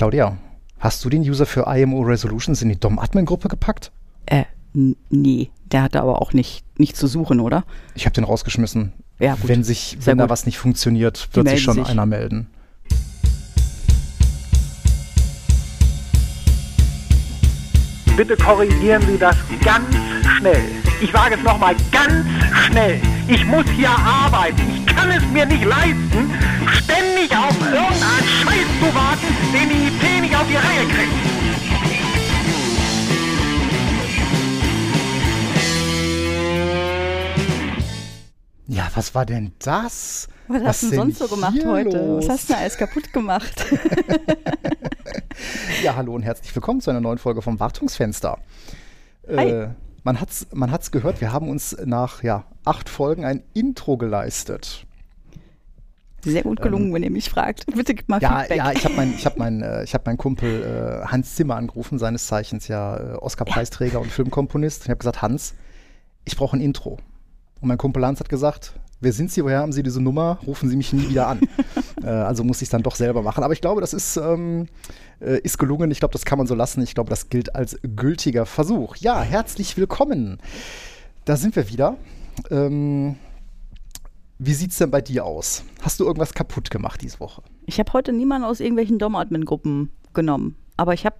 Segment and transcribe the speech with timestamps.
[0.00, 0.38] Claudia,
[0.78, 3.92] hast du den User für IMO Resolutions in die DOM-Admin-Gruppe gepackt?
[4.24, 7.64] Äh, nee, der hatte aber auch nicht, nicht zu suchen, oder?
[7.94, 8.94] Ich habe den rausgeschmissen.
[9.18, 9.48] Ja, gut.
[9.48, 10.30] Wenn, sich, Sehr wenn da gut.
[10.30, 11.86] was nicht funktioniert, wird sich schon sich.
[11.86, 12.46] einer melden.
[18.20, 19.34] Bitte korrigieren Sie das
[19.64, 19.96] ganz
[20.36, 20.62] schnell.
[21.00, 22.26] Ich sage es nochmal ganz
[22.66, 23.00] schnell.
[23.26, 24.60] Ich muss hier arbeiten.
[24.74, 26.30] Ich kann es mir nicht leisten,
[26.70, 31.14] ständig auf irgendeinen Scheiß zu warten, den die IT nicht auf die Reihe kriegt.
[38.66, 40.28] Ja, was war denn das?
[40.50, 41.96] Was, hast du denn sonst so gemacht heute?
[41.96, 42.24] los?
[42.24, 43.64] Was hast du denn alles kaputt gemacht?
[45.82, 48.38] Ja, hallo und herzlich willkommen zu einer neuen Folge vom Wartungsfenster.
[49.26, 49.68] Äh,
[50.02, 54.86] man hat's, man hat's gehört, wir haben uns nach ja, acht Folgen ein Intro geleistet.
[56.22, 57.64] Sehr gut gelungen, wenn ihr mich fragt.
[57.74, 58.22] Bitte gib mal Ähm.
[58.22, 58.58] Ja, Feedback.
[58.58, 61.98] ja, ich habe meinen hab mein, äh, ich hab meinen Kumpel äh, Hans Zimmer angerufen,
[61.98, 64.82] seines Zeichens ja äh, Oscar-Preisträger und Filmkomponist.
[64.82, 65.54] Ich habe gesagt, Hans,
[66.26, 66.98] ich brauche ein Intro.
[67.60, 70.38] Und mein Kumpel Hans hat gesagt, wer sind Sie, woher haben Sie diese Nummer?
[70.46, 71.40] Rufen Sie mich nie wieder an.
[72.02, 73.42] äh, also muss ich es dann doch selber machen.
[73.42, 74.68] Aber ich glaube, das ist, ähm,
[75.20, 75.90] äh, ist gelungen.
[75.90, 76.82] Ich glaube, das kann man so lassen.
[76.82, 78.96] Ich glaube, das gilt als gültiger Versuch.
[78.96, 80.38] Ja, herzlich willkommen.
[81.24, 81.96] Da sind wir wieder.
[82.50, 83.16] Ähm,
[84.38, 85.64] wie sieht's denn bei dir aus?
[85.82, 87.42] Hast du irgendwas kaputt gemacht diese Woche?
[87.66, 90.56] Ich habe heute niemanden aus irgendwelchen DOM-Admin-Gruppen genommen.
[90.76, 91.16] Aber ich habe,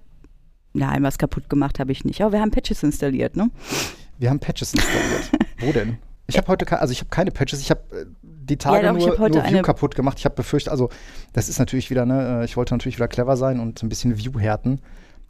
[0.72, 2.22] nein, was kaputt gemacht habe ich nicht.
[2.22, 3.50] Aber wir haben Patches installiert, ne?
[4.18, 5.30] Wir haben Patches installiert.
[5.60, 5.98] Wo denn?
[6.30, 7.60] Ich habe heute, also ich habe keine Patches.
[7.60, 10.18] Ich habe äh, die Tage doch, ich nur, nur View kaputt gemacht.
[10.18, 10.88] Ich habe befürchtet, also
[11.32, 14.16] das ist natürlich wieder, ne, äh, ich wollte natürlich wieder clever sein und ein bisschen
[14.18, 14.80] View härten.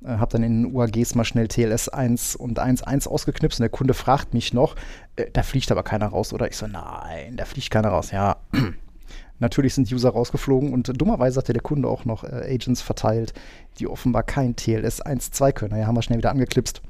[0.05, 3.71] Äh, habe dann in den UAGs mal schnell TLS 1 und 1.1 ausgeknipst und der
[3.71, 4.77] Kunde fragt mich noch,
[5.17, 6.49] äh, da fliegt aber keiner raus, oder?
[6.49, 8.11] Ich so, nein, da fliegt keiner raus.
[8.11, 8.37] Ja,
[9.39, 13.35] natürlich sind User rausgeflogen und äh, dummerweise hatte der Kunde auch noch Agents verteilt,
[13.79, 15.79] die offenbar kein TLS 1.2 können.
[15.79, 16.81] Ja, haben wir schnell wieder angeklipst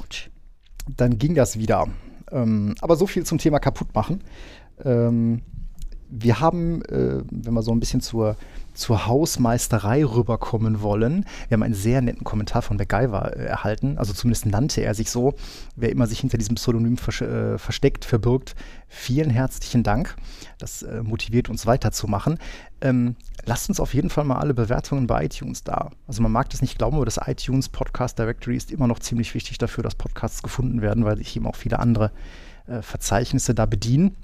[0.00, 0.30] Autsch.
[0.96, 1.86] dann ging das wieder.
[2.32, 4.22] Ähm, aber so viel zum Thema kaputt machen.
[4.84, 5.42] Ähm,
[6.10, 8.36] wir haben, äh, wenn wir so ein bisschen zur,
[8.74, 13.98] zur Hausmeisterei rüberkommen wollen, wir haben einen sehr netten Kommentar von MacGyver äh, erhalten.
[13.98, 15.34] Also zumindest nannte er sich so.
[15.76, 18.54] Wer immer sich hinter diesem Pseudonym versch- äh, versteckt, verbirgt.
[18.88, 20.16] Vielen herzlichen Dank.
[20.58, 22.38] Das äh, motiviert uns weiterzumachen.
[22.80, 25.90] Ähm, lasst uns auf jeden Fall mal alle Bewertungen bei iTunes da.
[26.06, 29.34] Also man mag das nicht glauben, aber das iTunes Podcast Directory ist immer noch ziemlich
[29.34, 32.12] wichtig dafür, dass Podcasts gefunden werden, weil sich eben auch viele andere
[32.66, 34.16] äh, Verzeichnisse da bedienen.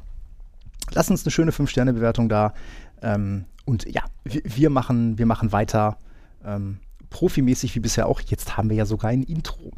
[0.92, 2.54] Lasst uns eine schöne 5-Sterne-Bewertung da.
[3.02, 5.98] Ähm, und ja, wir, wir, machen, wir machen weiter
[6.44, 6.78] ähm,
[7.10, 8.20] profimäßig wie bisher auch.
[8.20, 9.70] Jetzt haben wir ja sogar ein Intro.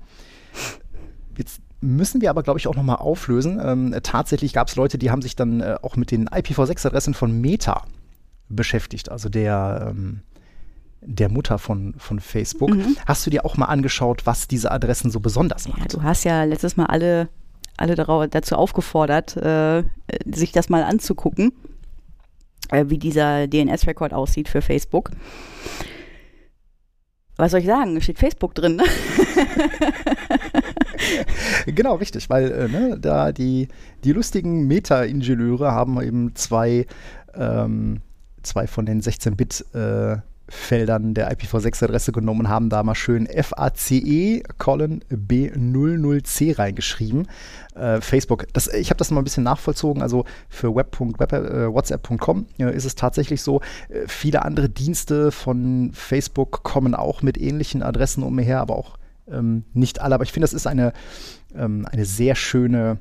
[1.37, 3.61] Jetzt müssen wir aber, glaube ich, auch nochmal auflösen.
[3.63, 7.15] Ähm, äh, tatsächlich gab es Leute, die haben sich dann äh, auch mit den IPv6-Adressen
[7.15, 7.85] von Meta
[8.49, 10.21] beschäftigt, also der, ähm,
[11.01, 12.71] der Mutter von, von Facebook.
[12.71, 12.97] Mhm.
[13.07, 15.93] Hast du dir auch mal angeschaut, was diese Adressen so besonders Ja, macht?
[15.93, 17.29] du hast ja letztes Mal alle,
[17.77, 17.95] alle
[18.29, 19.85] dazu aufgefordert, äh,
[20.25, 21.53] sich das mal anzugucken,
[22.71, 25.11] äh, wie dieser DNS-Record aussieht für Facebook.
[27.37, 28.01] Was soll ich sagen?
[28.01, 28.77] Steht Facebook drin.
[28.77, 28.85] Ne?
[31.67, 33.69] Genau, richtig, weil äh, ne, da die,
[34.05, 36.87] die lustigen Meta-Ingenieure haben eben zwei,
[37.35, 38.01] ähm,
[38.43, 44.43] zwei von den 16-Bit äh, Feldern der IPv6-Adresse genommen und haben da mal schön FACE
[44.59, 47.27] colon B00C reingeschrieben.
[47.75, 52.85] Äh, Facebook, das, ich habe das mal ein bisschen nachvollzogen, also für web.whatsapp.com äh, ist
[52.85, 58.61] es tatsächlich so, äh, viele andere Dienste von Facebook kommen auch mit ähnlichen Adressen umher,
[58.61, 58.99] aber auch
[59.31, 60.93] ähm, nicht alle, aber ich finde, das ist eine,
[61.55, 62.99] ähm, eine sehr schöne,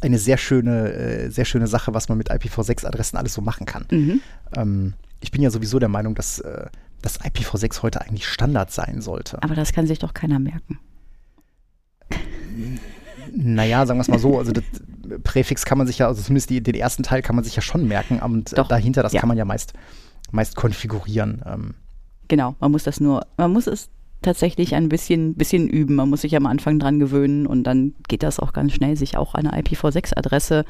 [0.00, 3.86] eine sehr schöne, äh, sehr schöne Sache, was man mit IPv6-Adressen alles so machen kann.
[3.90, 4.20] Mhm.
[4.56, 6.66] Ähm, ich bin ja sowieso der Meinung, dass, äh,
[7.00, 9.42] dass IPv6 heute eigentlich Standard sein sollte.
[9.42, 10.78] Aber das kann sich doch keiner merken.
[13.34, 14.64] Naja, sagen wir es mal so, also das
[15.24, 17.62] Präfix kann man sich ja, also zumindest die, den ersten Teil kann man sich ja
[17.62, 19.20] schon merken und äh, Doch, dahinter, das ja.
[19.20, 19.72] kann man ja meist,
[20.30, 21.42] meist konfigurieren.
[21.46, 21.74] Ähm,
[22.28, 23.90] Genau, man muss das nur, man muss es
[24.22, 25.96] tatsächlich ein bisschen, bisschen üben.
[25.96, 29.18] Man muss sich am Anfang dran gewöhnen und dann geht das auch ganz schnell, sich
[29.18, 30.64] auch eine IPv6-Adresse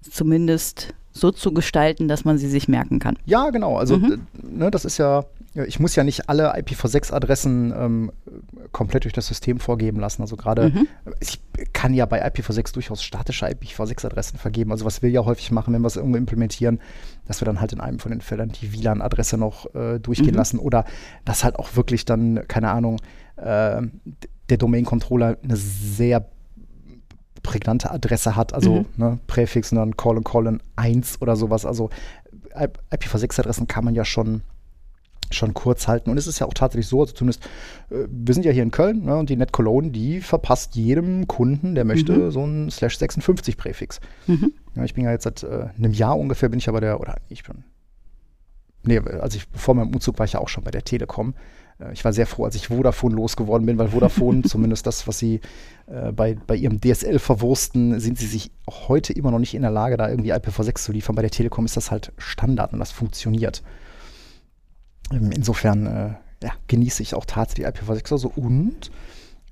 [0.00, 3.18] zumindest so zu gestalten, dass man sie sich merken kann.
[3.26, 3.76] Ja, genau.
[3.76, 4.26] Also, Mhm.
[4.42, 5.24] ne, das ist ja,
[5.54, 8.12] ja, ich muss ja nicht alle IPv6-Adressen ähm,
[8.72, 10.22] komplett durch das System vorgeben lassen.
[10.22, 10.86] Also gerade, Mhm.
[11.20, 11.40] ich
[11.74, 14.72] kann ja bei IPv6 durchaus statische IPv6-Adressen vergeben.
[14.72, 16.80] Also was wir ja häufig machen, wenn wir es irgendwo implementieren,
[17.26, 20.36] dass wir dann halt in einem von den Feldern die WLAN-Adresse noch äh, durchgehen Mhm.
[20.36, 20.84] lassen oder
[21.26, 22.96] dass halt auch wirklich dann, keine Ahnung,
[23.36, 23.82] äh,
[24.48, 26.26] der Domain-Controller eine sehr
[27.42, 28.86] prägnante Adresse hat, also Mhm.
[28.96, 31.66] ne, Präfix und dann colon colon 1 oder sowas.
[31.66, 31.90] Also
[32.54, 34.42] IPv6-Adressen kann man ja schon
[35.30, 36.10] schon kurz halten.
[36.10, 37.42] Und es ist ja auch tatsächlich so, also zumindest,
[37.88, 41.26] äh, wir sind ja hier in Köln ne, und die Net Cologne, die verpasst jedem
[41.26, 42.30] Kunden, der möchte, Mhm.
[42.30, 43.98] so ein Slash 56 Präfix.
[44.26, 44.52] Mhm.
[44.74, 47.16] Ja, ich bin ja jetzt seit äh, einem Jahr ungefähr, bin ich aber der, oder
[47.30, 47.64] ich bin,
[48.82, 51.32] nee, also ich, vor meinem Umzug war ich ja auch schon bei der Telekom.
[51.82, 55.18] Äh, ich war sehr froh, als ich Vodafone losgeworden bin, weil Vodafone, zumindest das, was
[55.18, 55.40] sie
[55.86, 59.62] äh, bei, bei ihrem DSL verwursten, sind sie sich auch heute immer noch nicht in
[59.62, 61.14] der Lage, da irgendwie IPv6 zu liefern.
[61.16, 63.62] Bei der Telekom ist das halt Standard und das funktioniert.
[65.12, 68.90] Ähm, Insofern äh, ja, genieße ich auch tatsächlich IPv6 also und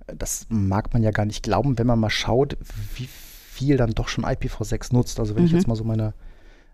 [0.07, 2.57] äh, das mag man ja gar nicht glauben, wenn man mal schaut,
[2.97, 5.21] wie viel dann doch schon IPv6 nutzt.
[5.21, 5.59] Also wenn ich Mhm.
[5.59, 6.15] jetzt mal so meine,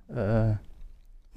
[0.09, 0.55] äh,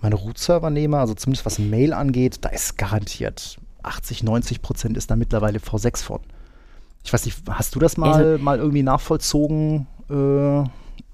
[0.02, 5.10] meine Root-Server nehme, also zumindest was Mail angeht, da ist garantiert 80, 90 Prozent ist
[5.12, 6.20] da mittlerweile V6 von.
[7.04, 10.64] Ich weiß nicht, hast du das mal, Also- mal irgendwie nachvollzogen äh,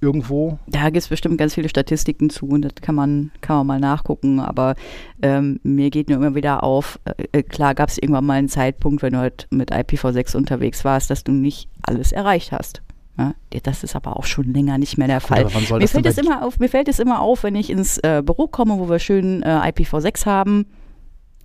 [0.01, 0.57] irgendwo?
[0.67, 3.79] Da gibt es bestimmt ganz viele Statistiken zu und das kann man, kann man mal
[3.79, 4.39] nachgucken.
[4.39, 4.75] Aber
[5.21, 6.99] ähm, mir geht nur immer wieder auf,
[7.31, 11.09] äh, klar gab es irgendwann mal einen Zeitpunkt, wenn du halt mit IPv6 unterwegs warst,
[11.09, 12.81] dass du nicht alles erreicht hast.
[13.17, 13.33] Ja,
[13.63, 15.45] das ist aber auch schon länger nicht mehr der Fall.
[15.53, 17.97] wann soll Mir fällt, es immer auf, mir fällt es immer auf, wenn ich ins
[17.99, 20.65] äh, Büro komme, wo wir schön äh, IPv6 haben.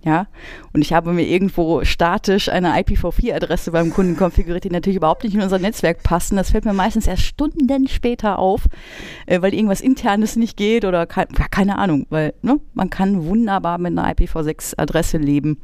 [0.03, 0.25] Ja,
[0.73, 5.35] und ich habe mir irgendwo statisch eine IPv4-Adresse beim Kunden konfiguriert, die natürlich überhaupt nicht
[5.35, 6.37] in unser Netzwerk passen.
[6.37, 8.65] Das fällt mir meistens erst Stunden später auf,
[9.27, 13.77] äh, weil irgendwas Internes nicht geht oder kein, keine Ahnung, weil ne, man kann wunderbar
[13.77, 15.59] mit einer IPv6-Adresse leben.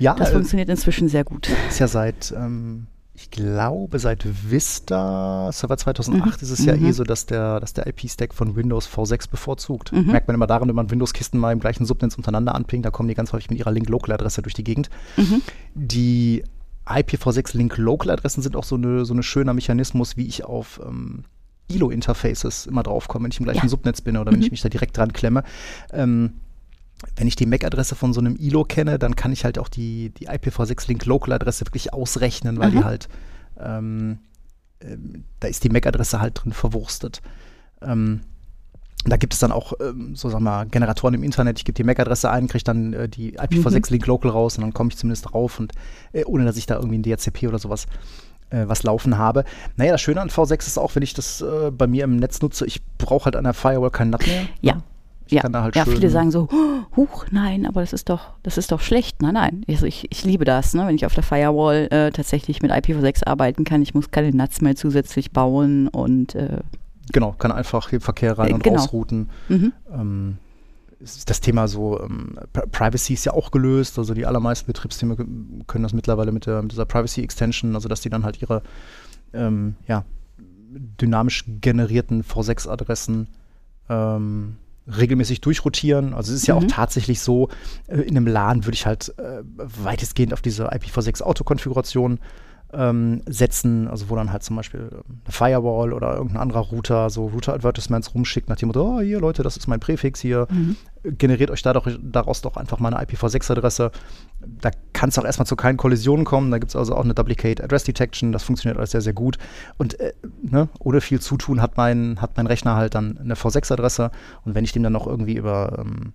[0.00, 1.48] Ja, Das äh, funktioniert inzwischen sehr gut.
[1.68, 6.86] ist ja seit, ähm, ich glaube, seit Vista Server 2008 ist es ja Mhm.
[6.86, 9.92] eh so, dass der, dass der IP-Stack von Windows V6 bevorzugt.
[9.92, 10.06] Mhm.
[10.06, 13.08] Merkt man immer daran, wenn man Windows-Kisten mal im gleichen Subnetz untereinander anpingt, da kommen
[13.08, 14.90] die ganz häufig mit ihrer Link-Local-Adresse durch die Gegend.
[15.16, 15.42] Mhm.
[15.74, 16.42] Die
[16.86, 21.24] IPv6 Link-Local-Adressen sind auch so eine, so ein schöner Mechanismus, wie ich auf ähm,
[21.70, 23.68] ILO-Interfaces immer draufkomme, wenn ich im gleichen Ja.
[23.68, 24.44] Subnetz bin oder wenn Mhm.
[24.46, 25.44] ich mich da direkt dran klemme.
[25.92, 26.34] Ähm,
[27.16, 30.10] wenn ich die MAC-Adresse von so einem ILO kenne, dann kann ich halt auch die,
[30.10, 32.84] die IPv6-Link-Local-Adresse wirklich ausrechnen, weil die Aha.
[32.84, 33.08] halt,
[33.58, 34.18] ähm,
[34.80, 37.22] ähm, da ist die MAC-Adresse halt drin verwurstet.
[37.82, 38.20] Ähm,
[39.06, 41.58] da gibt es dann auch, ähm, so sagen wir mal, Generatoren im Internet.
[41.58, 44.96] Ich gebe die MAC-Adresse ein, kriege dann äh, die IPv6-Link-Local raus und dann komme ich
[44.96, 45.72] zumindest drauf und
[46.12, 47.86] äh, ohne dass ich da irgendwie ein DHCP oder sowas
[48.50, 49.44] äh, was laufen habe.
[49.76, 52.40] Naja, das Schöne an V6 ist auch, wenn ich das äh, bei mir im Netz
[52.40, 54.46] nutze, ich brauche halt an der Firewall keinen NAT mehr.
[54.62, 54.82] Ja.
[55.24, 55.28] Ne?
[55.28, 57.92] Ich ja, kann da halt ja schön viele sagen so, "Oh, huch, nein, aber das
[57.92, 59.22] ist doch, das ist doch schlecht.
[59.22, 59.64] Nein, nein.
[59.68, 60.86] Also ich, ich liebe das, ne?
[60.86, 63.82] wenn ich auf der Firewall äh, tatsächlich mit IPv6 arbeiten kann.
[63.82, 66.58] Ich muss keine NATs mehr zusätzlich bauen und äh,
[67.12, 68.76] Genau, kann einfach hier Verkehr rein Äh, und genau.
[68.80, 69.28] rausrouten.
[69.48, 69.72] mhm.
[69.92, 70.38] Ähm,
[71.26, 73.98] das Thema so, ähm, Pri- Privacy ist ja auch gelöst.
[73.98, 75.16] Also die allermeisten Betriebssysteme
[75.66, 78.62] können das mittlerweile mit, der, mit dieser Privacy Extension, also dass die dann halt ihre
[79.34, 80.04] ähm, ja,
[81.00, 83.28] dynamisch generierten V6-Adressen
[83.90, 84.56] ähm,
[84.86, 86.12] regelmäßig durchrotieren.
[86.14, 86.68] Also es ist ja auch Mhm.
[86.68, 87.48] tatsächlich so,
[87.86, 92.18] äh, in einem LAN würde ich halt äh, weitestgehend auf diese IPv6-Autokonfiguration
[92.76, 97.10] ähm, setzen, also wo dann halt zum Beispiel ähm, eine Firewall oder irgendein anderer Router
[97.10, 100.76] so Router-Advertisements rumschickt nach dem Motto, oh, hier Leute, das ist mein Präfix hier, Mhm.
[101.18, 103.90] generiert euch dadurch, daraus doch einfach mal eine IPv6-Adresse.
[104.40, 106.50] Da kann es auch erstmal zu keinen Kollisionen kommen.
[106.50, 108.32] Da gibt es also auch eine Duplicate Address Detection.
[108.32, 109.38] Das funktioniert alles sehr, sehr gut.
[109.78, 110.12] Und äh,
[110.42, 114.10] ne, ohne viel Zutun hat mein, hat mein Rechner halt dann eine V6-Adresse.
[114.44, 116.12] Und wenn ich dem dann noch irgendwie über ähm,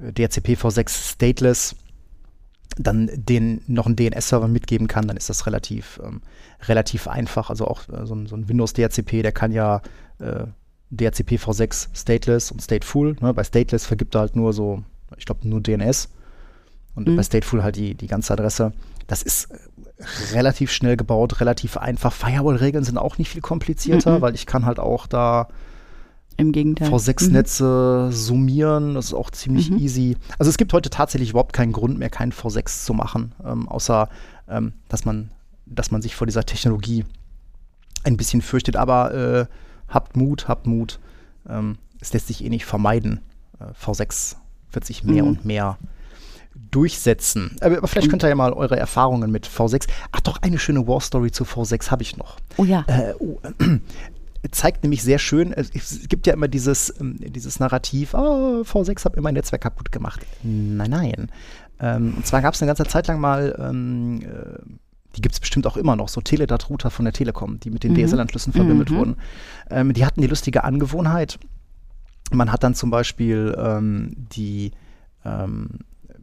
[0.00, 1.76] DHCP V6 Stateless
[2.76, 6.22] dann den noch einen DNS-Server mitgeben kann, dann ist das relativ, ähm,
[6.68, 7.50] relativ einfach.
[7.50, 9.82] Also auch äh, so ein, so ein Windows DHCP, der kann ja
[10.18, 10.44] äh,
[10.90, 13.16] DHCP V6 stateless und stateful.
[13.20, 13.34] Ne?
[13.34, 14.82] Bei stateless vergibt er halt nur so,
[15.16, 16.08] ich glaube, nur DNS.
[16.94, 17.16] Und Mhm.
[17.16, 18.72] bei stateful halt die, die ganze Adresse.
[19.06, 19.56] Das ist äh,
[20.34, 22.12] relativ schnell gebaut, relativ einfach.
[22.12, 24.20] Firewall-Regeln sind auch nicht viel komplizierter, Mhm.
[24.22, 25.48] weil ich kann halt auch da
[26.40, 26.88] Im Gegenteil.
[26.88, 29.78] V6-Netze summieren, das ist auch ziemlich Mhm.
[29.78, 30.16] easy.
[30.38, 34.08] Also es gibt heute tatsächlich überhaupt keinen Grund mehr, keinen V6 zu machen, ähm, außer
[34.48, 35.30] ähm, dass, man,
[35.66, 37.04] dass man sich vor dieser Technologie
[38.04, 38.76] ein bisschen fürchtet.
[38.76, 39.46] Aber äh,
[39.88, 40.98] habt Mut, habt Mut.
[41.48, 43.20] Ähm, es lässt sich eh nicht vermeiden.
[43.60, 44.36] Äh, V6
[44.72, 45.28] wird sich mehr Mhm.
[45.28, 45.78] und mehr
[46.70, 47.56] durchsetzen.
[47.60, 49.86] Aber, vielleicht könnt ihr ja mal eure Erfahrungen mit V6.
[50.12, 52.36] Ach doch, eine schöne War-Story zu V6 habe ich noch.
[52.56, 52.84] Oh ja.
[52.86, 53.40] Äh, oh,
[54.50, 55.70] zeigt nämlich sehr schön, es,
[56.08, 60.24] gibt ja immer dieses, ähm, dieses Narrativ, oh, V6 hat mir mein Netzwerk kaputt gemacht.
[60.42, 61.30] Nein, nein.
[61.78, 64.58] Ähm, und zwar gab es eine ganze Zeit lang mal, ähm, äh,
[65.16, 67.92] die gibt es bestimmt auch immer noch, so Teledat-Router von der Telekom, die mit den
[67.92, 67.96] Mhm.
[68.06, 68.96] DSL-Anschlüssen verbimmelt Mhm.
[68.96, 69.16] wurden.
[69.70, 71.38] Ähm, die hatten die lustige Angewohnheit,
[72.32, 74.72] man hat dann zum Beispiel ähm, die
[75.24, 75.80] ähm,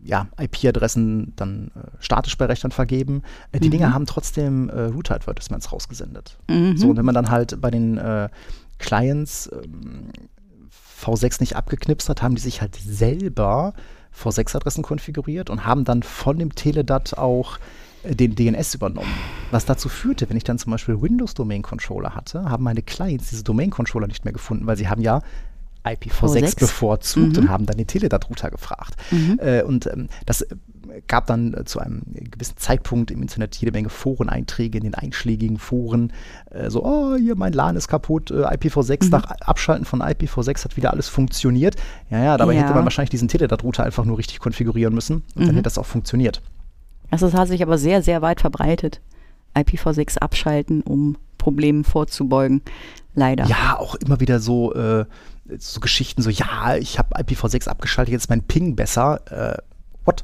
[0.08, 3.24] ja, IP-Adressen dann äh, statisch bei Rechnern vergeben.
[3.52, 3.72] Äh, die Mhm.
[3.72, 6.38] Dinge haben trotzdem äh, Router-Advertisements rausgesendet.
[6.50, 6.78] Mhm.
[6.78, 8.30] So, und wenn man dann halt bei den äh,
[8.80, 10.10] Clients ähm,
[11.04, 13.74] V6 nicht abgeknipst hat, haben die sich halt selber
[14.18, 17.60] IPv6-Adressen konfiguriert und haben dann von dem Teledat auch
[18.04, 19.12] äh, den DNS übernommen.
[19.52, 23.30] Was dazu führte, wenn ich dann zum Beispiel Windows Domain Controller hatte, haben meine Clients
[23.30, 25.22] diese Domain Controller nicht mehr gefunden, weil sie haben ja
[25.86, 26.60] IPv6 V6.
[26.60, 27.44] bevorzugt Mhm.
[27.44, 28.96] und haben dann den Teledat-Router gefragt.
[29.12, 29.40] Mhm.
[29.42, 30.56] Äh, und ähm, das äh,
[31.08, 35.58] gab dann äh, zu einem gewissen Zeitpunkt im Internet jede Menge Foreneinträge in den einschlägigen
[35.60, 36.12] Foren.
[36.50, 39.10] Äh, so, oh, hier mein LAN ist kaputt, äh, IPv6, Mhm.
[39.12, 41.76] nach Abschalten von IPv6 hat wieder alles funktioniert.
[42.10, 42.62] Ja, ja, dabei Ja.
[42.64, 45.50] hätte man wahrscheinlich diesen Teledat-Router einfach nur richtig konfigurieren müssen und dann Mhm.
[45.52, 46.42] hätte das auch funktioniert.
[47.10, 49.00] Also es hat sich aber sehr, sehr weit verbreitet.
[49.58, 52.62] IPv6 abschalten, um Problemen vorzubeugen.
[53.16, 53.46] Leider.
[53.46, 55.06] Ja, auch immer wieder so, äh,
[55.58, 59.22] so Geschichten, so, ja, ich habe IPv6 abgeschaltet, jetzt ist mein Ping besser.
[59.32, 59.58] Äh,
[60.06, 60.24] what?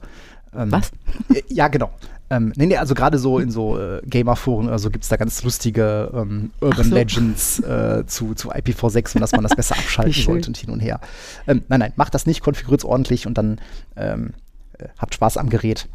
[0.55, 0.91] Ähm, Was?
[1.33, 1.91] äh, Ja, genau.
[2.29, 5.17] Ähm, nee, nee, also gerade so in so äh, Gamer-Foren oder so gibt es da
[5.17, 6.95] ganz lustige ähm, Urban so.
[6.95, 10.79] Legends äh, zu, zu IPv6 und dass man das besser abschalten sollte und hin und
[10.79, 10.99] her.
[11.47, 13.59] Ähm, nein, nein, macht das nicht, konfiguriert es ordentlich und dann
[13.95, 14.33] ähm,
[14.79, 15.87] äh, habt Spaß am Gerät.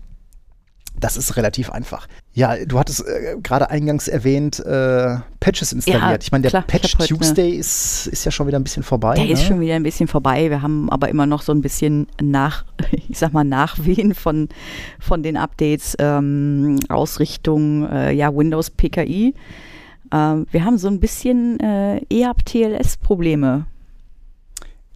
[1.00, 2.08] Das ist relativ einfach.
[2.38, 6.02] Ja, du hattest äh, gerade eingangs erwähnt, äh, Patches installiert.
[6.02, 8.62] Ja, ich meine, der klar, Patch heute ne- Tuesday ist, ist ja schon wieder ein
[8.62, 9.16] bisschen vorbei.
[9.16, 9.32] Der ne?
[9.32, 10.48] ist schon wieder ein bisschen vorbei.
[10.48, 12.64] Wir haben aber immer noch so ein bisschen nach,
[13.08, 14.48] ich sag mal, Nachwehen von,
[15.00, 19.34] von den Updates ähm, aus Richtung äh, ja, Windows PKI.
[20.12, 23.66] Ähm, wir haben so ein bisschen äh, EAP-TLS-Probleme.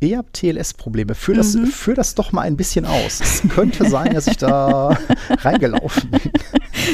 [0.09, 1.14] Ihr habt TLS-Probleme.
[1.14, 1.66] Führ das, Mhm.
[1.66, 3.21] führ das doch mal ein bisschen aus.
[3.21, 4.97] Es könnte sein, dass ich da
[5.30, 6.21] reingelaufen bin.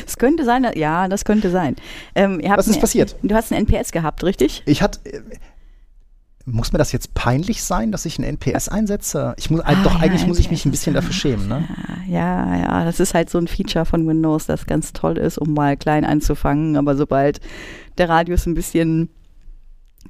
[0.07, 1.77] Es könnte sein, dass, ja, das könnte sein.
[2.15, 3.17] Ähm, Was ist ein- passiert?
[3.23, 4.63] Du hast ein NPS gehabt, richtig?
[4.67, 5.01] Ich hatte.
[5.11, 5.21] äh,
[6.51, 9.35] Muss mir das jetzt peinlich sein, dass ich ein NPS einsetze?
[9.37, 11.47] Ich muss, äh, Ah, doch, ja, eigentlich muss ich mich NPS ein bisschen dafür schämen,
[11.47, 11.65] ne?
[12.09, 15.53] Ja, ja, das ist halt so ein Feature von Windows, das ganz toll ist, um
[15.53, 16.77] mal klein anzufangen.
[16.79, 17.41] Aber sobald
[17.99, 19.11] der Radius ein bisschen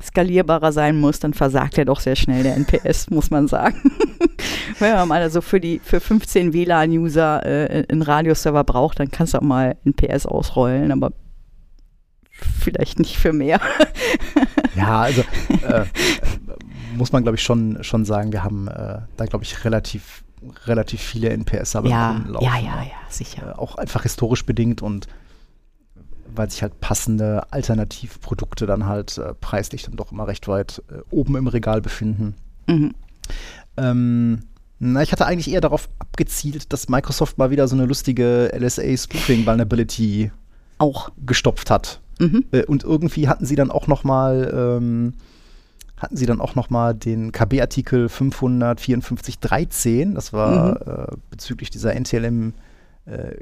[0.02, 3.92] skalierbarer sein muss, dann versagt er doch sehr schnell der NPS, muss man sagen.
[4.78, 9.34] Wenn man mal also für die für 15 WLAN-User äh, einen Radius-Server braucht, dann kannst
[9.34, 11.12] du auch mal NPS ausrollen, aber
[12.30, 13.60] vielleicht nicht für mehr.
[14.76, 15.22] Ja, also
[15.66, 15.84] äh,
[16.94, 20.22] muss man, glaube ich, schon, schon sagen, wir haben äh, da, glaube ich, relativ,
[20.66, 22.44] relativ viele NPS aber ja, laufen.
[22.44, 23.54] ja, ja, ja, sicher.
[23.56, 25.08] Äh, auch einfach historisch bedingt und
[26.38, 31.00] weil sich halt passende Alternativprodukte dann halt äh, preislich dann doch immer recht weit äh,
[31.10, 32.34] oben im Regal befinden.
[32.66, 32.94] Mhm.
[33.76, 34.40] Ähm,
[34.78, 38.96] na, ich hatte eigentlich eher darauf abgezielt, dass Microsoft mal wieder so eine lustige LSA
[38.96, 40.30] Spoofing Vulnerability
[40.78, 41.10] Auch.
[41.26, 42.00] gestopft hat.
[42.20, 42.44] Mhm.
[42.52, 45.14] Äh, und irgendwie hatten sie dann auch noch mal ähm,
[45.96, 52.54] hatten sie dann auch noch mal den KB-Artikel 554.13, das war äh, bezüglich dieser NTLM
[53.10, 53.34] äh,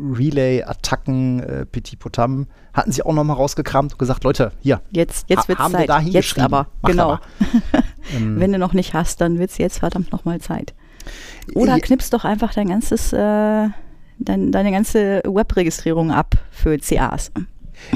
[0.00, 5.28] Relay-Attacken äh, Petit Potam, hatten sie auch noch mal rausgekramt und gesagt, Leute, hier, Jetzt,
[5.28, 5.88] jetzt ha- wird's haben wir Zeit.
[5.88, 6.44] da jetzt hingeschrieben.
[6.44, 7.10] aber, Macht genau.
[7.12, 7.20] aber.
[8.16, 10.74] Ähm, Wenn du noch nicht hast, dann wird's jetzt verdammt nochmal Zeit.
[11.54, 11.78] Oder Ja.
[11.78, 13.68] knippst doch einfach dein ganzes, äh,
[14.18, 17.30] dein, deine ganze Webregistrierung ab für CAs.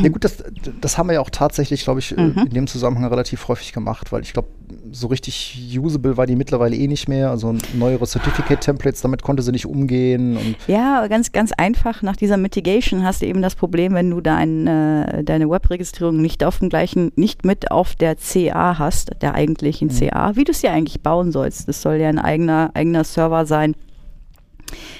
[0.02, 0.42] Ja gut, das,
[0.80, 2.38] das haben wir ja auch tatsächlich, glaube ich, äh, Mhm.
[2.46, 4.48] in dem Zusammenhang relativ häufig gemacht, weil ich glaube,
[4.92, 7.30] so richtig usable war die mittlerweile eh nicht mehr.
[7.30, 10.36] Also neuere Certificate-Templates, damit konnte sie nicht umgehen.
[10.36, 12.02] Und Ja, ganz, ganz einfach.
[12.02, 16.44] Nach dieser Mitigation hast du eben das Problem, wenn du dein, äh, deine Webregistrierung nicht
[16.44, 19.92] auf dem gleichen, nicht mit auf der CA hast, der eigentlichen Mhm.
[20.10, 21.68] CA, wie du es ja eigentlich bauen sollst.
[21.68, 23.74] Das soll ja ein eigener, eigener Server sein.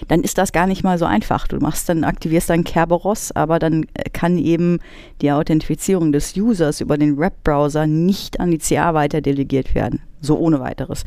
[0.09, 1.47] Dann ist das gar nicht mal so einfach.
[1.49, 4.79] Du machst dann, aktivierst dann Kerberos, aber dann äh, kann eben
[5.21, 10.01] die Authentifizierung des Users über den Webbrowser nicht an die CA weiter delegiert werden.
[10.21, 11.05] So ohne weiteres.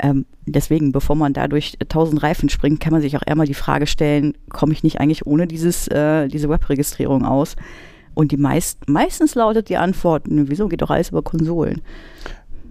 [0.00, 3.54] Ähm, deswegen, bevor man dadurch tausend Reifen springt, kann man sich auch eher mal die
[3.54, 7.56] Frage stellen, komme ich nicht eigentlich ohne dieses, äh, diese Webregistrierung aus?
[8.14, 11.82] Und die meist, meistens lautet die Antwort, nö, wieso geht doch alles über Konsolen?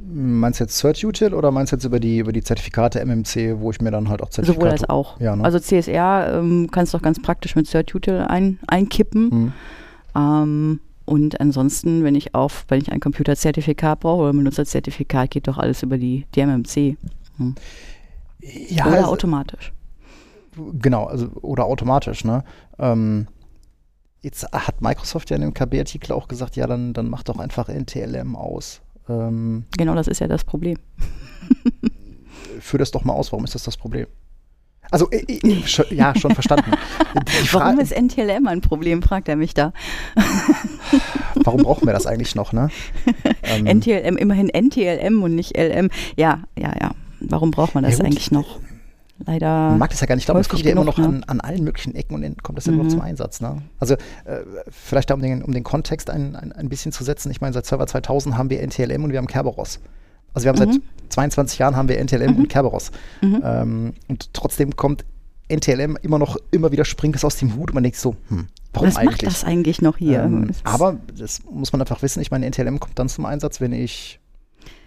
[0.05, 3.71] Meinst du jetzt Search-Util oder meinst du jetzt über die, über die Zertifikate MMC, wo
[3.71, 4.59] ich mir dann halt auch Zertifikate...
[4.59, 5.19] Sowohl als auch.
[5.19, 5.43] Ja, ne?
[5.43, 9.31] Also CSR ähm, kannst du auch ganz praktisch mit Certutil ein, einkippen.
[9.31, 9.53] Hm.
[10.15, 15.47] Ähm, und ansonsten, wenn ich auf, wenn ich ein Computerzertifikat brauche oder ein Benutzerzertifikat, geht
[15.47, 16.97] doch alles über die, die MMC.
[18.39, 19.73] Ja, oder also, automatisch.
[20.73, 22.43] genau, also, oder automatisch, ne?
[22.79, 23.27] Ähm,
[24.21, 27.67] jetzt hat Microsoft ja in dem KB-Artikel auch gesagt, ja, dann, dann mach doch einfach
[27.67, 28.81] NTLM aus.
[29.09, 30.77] Ähm, Genau das ist ja das Problem.
[32.59, 34.07] führ das doch mal aus, warum ist das das Problem?
[34.91, 36.71] Also, äh, äh, schon, ja, schon verstanden.
[37.51, 39.71] Warum ist NTLM ein Problem, fragt er mich da.
[41.35, 42.69] warum brauchen wir das eigentlich noch, ne?
[43.43, 45.89] Ähm, NTLM, immerhin NTLM und nicht LM.
[46.17, 46.91] Ja, ja, ja.
[47.21, 48.59] Warum braucht man das Ja, eigentlich noch?
[49.25, 49.69] Leider.
[49.69, 50.23] Man mag das ja gar nicht.
[50.23, 52.57] Ich glaube, es kommt ja immer noch genug, an, an allen möglichen Ecken und kommt
[52.57, 52.87] das ja immer Mhm.
[52.89, 53.41] noch zum Einsatz.
[53.41, 53.61] Ne?
[53.79, 53.97] Also äh,
[54.69, 57.29] vielleicht da, um den, um den Kontext ein, ein, ein bisschen zu setzen.
[57.31, 59.79] Ich meine, seit Server 2000 haben wir NTLM und wir haben Kerberos.
[60.33, 60.81] Also wir haben Mhm.
[61.03, 62.91] seit 22 Jahren haben wir NTLM und Kerberos.
[63.21, 63.41] Mhm.
[63.43, 65.05] Ähm, und trotzdem kommt
[65.47, 68.47] NTLM immer noch, immer wieder springt es aus dem Hut und man denkt so, hm,
[68.73, 69.11] warum Was eigentlich?
[69.11, 70.23] macht das eigentlich noch hier?
[70.23, 72.19] Ähm, aber das muss man einfach wissen.
[72.21, 74.19] Ich meine, NTLM kommt dann zum Einsatz, wenn ich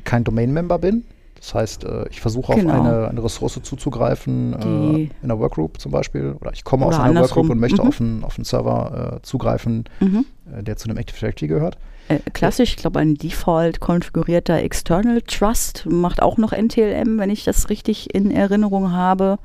[0.05, 1.05] kein Domain-Member bin.
[1.39, 2.81] Das heißt, äh, ich versuche auf Genau.
[2.83, 6.33] eine, eine Ressource zuzugreifen, äh, Die- in einer Workgroup zum Beispiel.
[6.41, 7.49] Oder ich komme aus Oder einer andersrum.
[7.49, 7.89] Workgroup und möchte Mhm.
[7.89, 10.25] auf, einen, auf einen Server äh, zugreifen, mhm.
[10.57, 11.79] äh, der zu einem Active Directory gehört.
[12.09, 17.45] Äh, klassisch, ich glaube, ein default konfigurierter External Trust macht auch noch NTLM, wenn ich
[17.45, 19.39] das richtig in Erinnerung habe.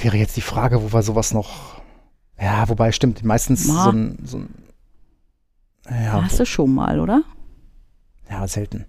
[0.00, 1.80] Wäre jetzt die Frage, wo wir sowas noch.
[2.40, 3.84] Ja, wobei stimmt, meistens Ma.
[3.84, 4.18] so ein.
[4.24, 4.48] So ein
[5.90, 7.22] ja, Hast du schon mal, oder?
[8.30, 8.86] ja, selten.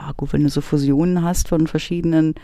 [0.00, 2.34] Ja, gut, wenn du so Fusionen hast von verschiedenen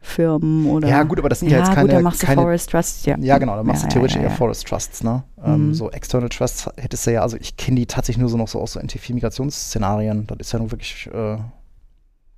[0.00, 0.86] Firmen oder.
[0.88, 1.88] Ja, gut, aber das sind ja, ja jetzt gut, keine.
[1.88, 3.16] dann machst du keine Forest Trust, ja.
[3.18, 4.36] Ja, genau, dann machst Ja, du theoretisch ja, ja, eher ja.
[4.36, 5.24] Forest Trusts, ne?
[5.42, 5.74] Ähm, Mhm.
[5.74, 8.60] so External Trusts hättest du ja, also ich kenne die tatsächlich nur so noch so
[8.60, 10.26] aus so NT4-Migrationsszenarien.
[10.26, 11.38] Das ist ja nun wirklich äh,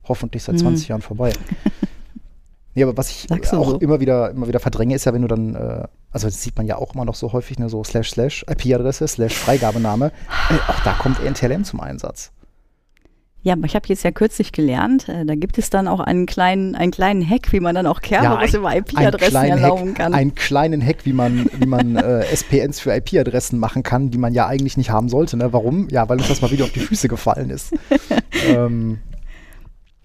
[0.05, 0.59] hoffentlich seit Mhm.
[0.61, 1.33] 20 Jahren vorbei.
[2.75, 3.79] nee, aber was ich auch so.
[3.79, 6.67] immer wieder, immer wieder verdränge, ist ja, wenn du dann, äh, also das sieht man
[6.67, 10.07] ja auch immer noch so häufig, ne, so slash slash IP-Adresse, slash Freigabename.
[10.51, 12.31] Äh, auch da kommt NTLM zum Einsatz.
[13.49, 16.27] Ja, aber ich habe jetzt ja kürzlich gelernt, äh, da gibt es dann auch einen
[16.27, 20.13] kleinen, einen kleinen Hack, wie man dann auch Kerberos ein- über IP-Adressen erlauben Hack, kann.
[20.13, 24.35] einen kleinen Hack, wie man, wie man äh, SPNs für IP-Adressen machen kann, die man
[24.35, 25.39] ja eigentlich nicht haben sollte.
[25.39, 25.51] Ne?
[25.55, 25.89] Warum?
[25.91, 27.73] Ja, weil uns das mal wieder auf die Füße gefallen ist.
[28.47, 28.99] ähm,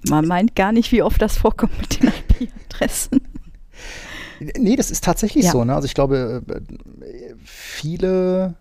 [0.07, 3.19] Man meint gar nicht, wie oft das vorkommt mit den IP-Adressen.
[4.57, 5.51] nee, das ist tatsächlich Ja.
[5.51, 5.65] so.
[5.65, 5.75] Ne?
[5.75, 8.55] Also ich glaube, äh, viele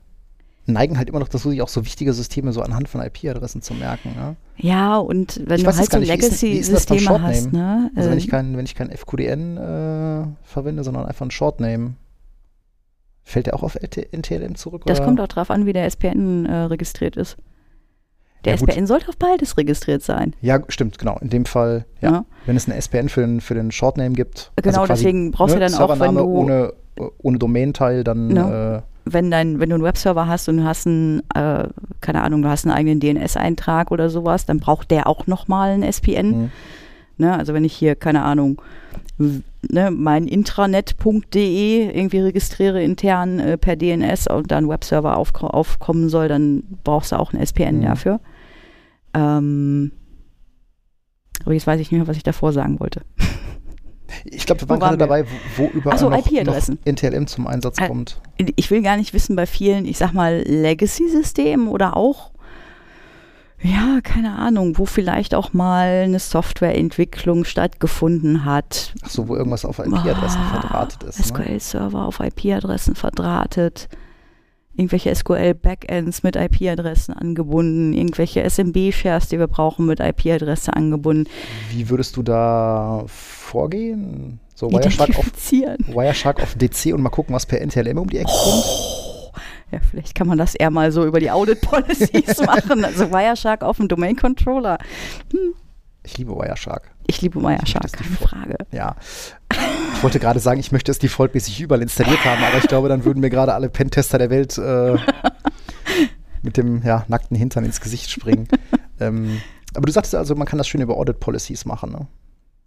[0.66, 3.74] neigen halt immer noch dazu, sich auch so wichtige Systeme so anhand von IP-Adressen zu
[3.74, 4.10] merken.
[4.14, 4.36] Ne?
[4.56, 7.90] Ja, und wenn Ich du halt so Legacy-Systeme hast, ne?
[7.96, 11.94] Also wenn ich kein, wenn ich kein FQDN äh, verwende, sondern einfach ein Shortname,
[13.24, 14.82] fällt der auch auf NTLM zurück?
[14.86, 15.06] das oder?
[15.06, 17.36] kommt auch drauf an, wie der SPN äh, registriert ist.
[18.44, 18.68] Der Ja, gut.
[18.70, 20.34] SPN sollte auf beides registriert sein.
[20.40, 21.18] Ja, stimmt, genau.
[21.20, 22.10] In dem Fall, ja.
[22.10, 22.24] Ja.
[22.46, 24.52] Wenn es eine SPN für den, für den Shortname gibt.
[24.56, 26.72] Genau, also quasi, deswegen brauchst du dann auch, wenn du, ohne,
[27.18, 28.50] ohne Domain-Teil, dann No.
[28.76, 31.68] äh, wenn dein, wenn du einen Webserver hast und du hast einen, äh,
[32.00, 35.82] keine Ahnung, du hast einen eigenen DNS-Eintrag oder sowas, dann braucht der auch nochmal einen
[35.82, 36.32] SPN.
[36.32, 36.50] hm.
[37.18, 37.36] Ne?
[37.36, 38.60] Also wenn ich hier, keine Ahnung,
[39.18, 46.28] ne, mein intranet.de irgendwie registriere intern äh, per DNS und dann Webserver auf, aufkommen soll,
[46.28, 47.82] dann brauchst du auch einen SPN Mhm.
[47.82, 48.20] dafür.
[49.14, 49.92] Ähm,
[51.44, 53.02] aber jetzt weiß ich nicht mehr, was ich davor sagen wollte.
[54.24, 55.24] ich glaube, wir waren gerade dabei,
[55.56, 56.68] wo, wo überall so, noch, noch.
[56.84, 58.20] NTLM zum Einsatz Äh, kommt.
[58.56, 62.30] Ich will gar nicht wissen, bei vielen, ich sag mal, Legacy-Systemen oder auch,
[63.64, 68.92] ja, keine Ahnung, wo vielleicht auch mal eine Softwareentwicklung stattgefunden hat.
[69.02, 71.18] Ach so, wo irgendwas auf IP-Adressen Ah, verdrahtet ist.
[71.20, 71.24] Ne?
[71.26, 73.88] SQL-Server auf IP-Adressen verdrahtet,
[74.74, 81.28] irgendwelche SQL-Backends mit IP-Adressen angebunden, irgendwelche SMB-Shares, die wir brauchen, mit IP-Adresse angebunden.
[81.70, 84.40] Wie würdest du da vorgehen?
[84.54, 85.26] So Wireshark auf.
[85.26, 88.64] Wireshark auf DC und mal gucken, was per NTLM um die Ecke kommt?
[89.72, 92.84] Ja, vielleicht kann man das eher mal so über die Audit-Policies machen.
[92.84, 94.78] Also Wireshark auf dem Domain-Controller.
[96.04, 96.90] Ich liebe Wireshark.
[97.06, 98.56] Ich liebe Wireshark, die keine Frage.
[98.72, 98.96] Ja.
[99.94, 103.04] Ich wollte gerade sagen, ich möchte es defaultmäßig überall installiert haben, aber ich glaube, dann
[103.04, 104.96] würden mir gerade alle Pentester der Welt äh,
[106.42, 108.48] mit dem ja, nackten Hintern ins Gesicht springen.
[109.00, 109.40] ähm,
[109.74, 112.06] aber du sagtest also, man kann das schön über Audit Policies machen, ne?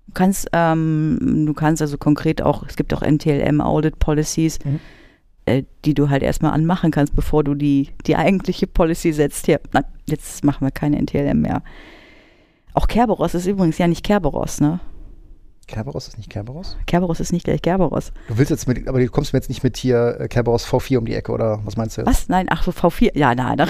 [0.07, 4.79] Du kannst, ähm, du kannst also konkret auch, es gibt auch NTLM Audit Policies, Mhm.
[5.45, 9.47] äh, die du halt erstmal anmachen kannst, bevor du die, die eigentliche Policy setzt.
[9.47, 11.63] Hier, na, jetzt machen wir keine NTLM mehr.
[12.75, 14.79] Auch Kerberos ist übrigens ja nicht Kerberos, ne?
[15.67, 16.77] Kerberos ist nicht Kerberos?
[16.85, 18.11] Kerberos ist nicht gleich Kerberos.
[18.27, 20.97] Du willst jetzt mit, aber du kommst mir jetzt nicht mit hier äh, Kerberos V4
[20.99, 22.07] um die Ecke, oder was meinst du jetzt?
[22.07, 22.29] Was?
[22.29, 23.17] Nein, ach so, V4.
[23.17, 23.69] Ja, nein, nein.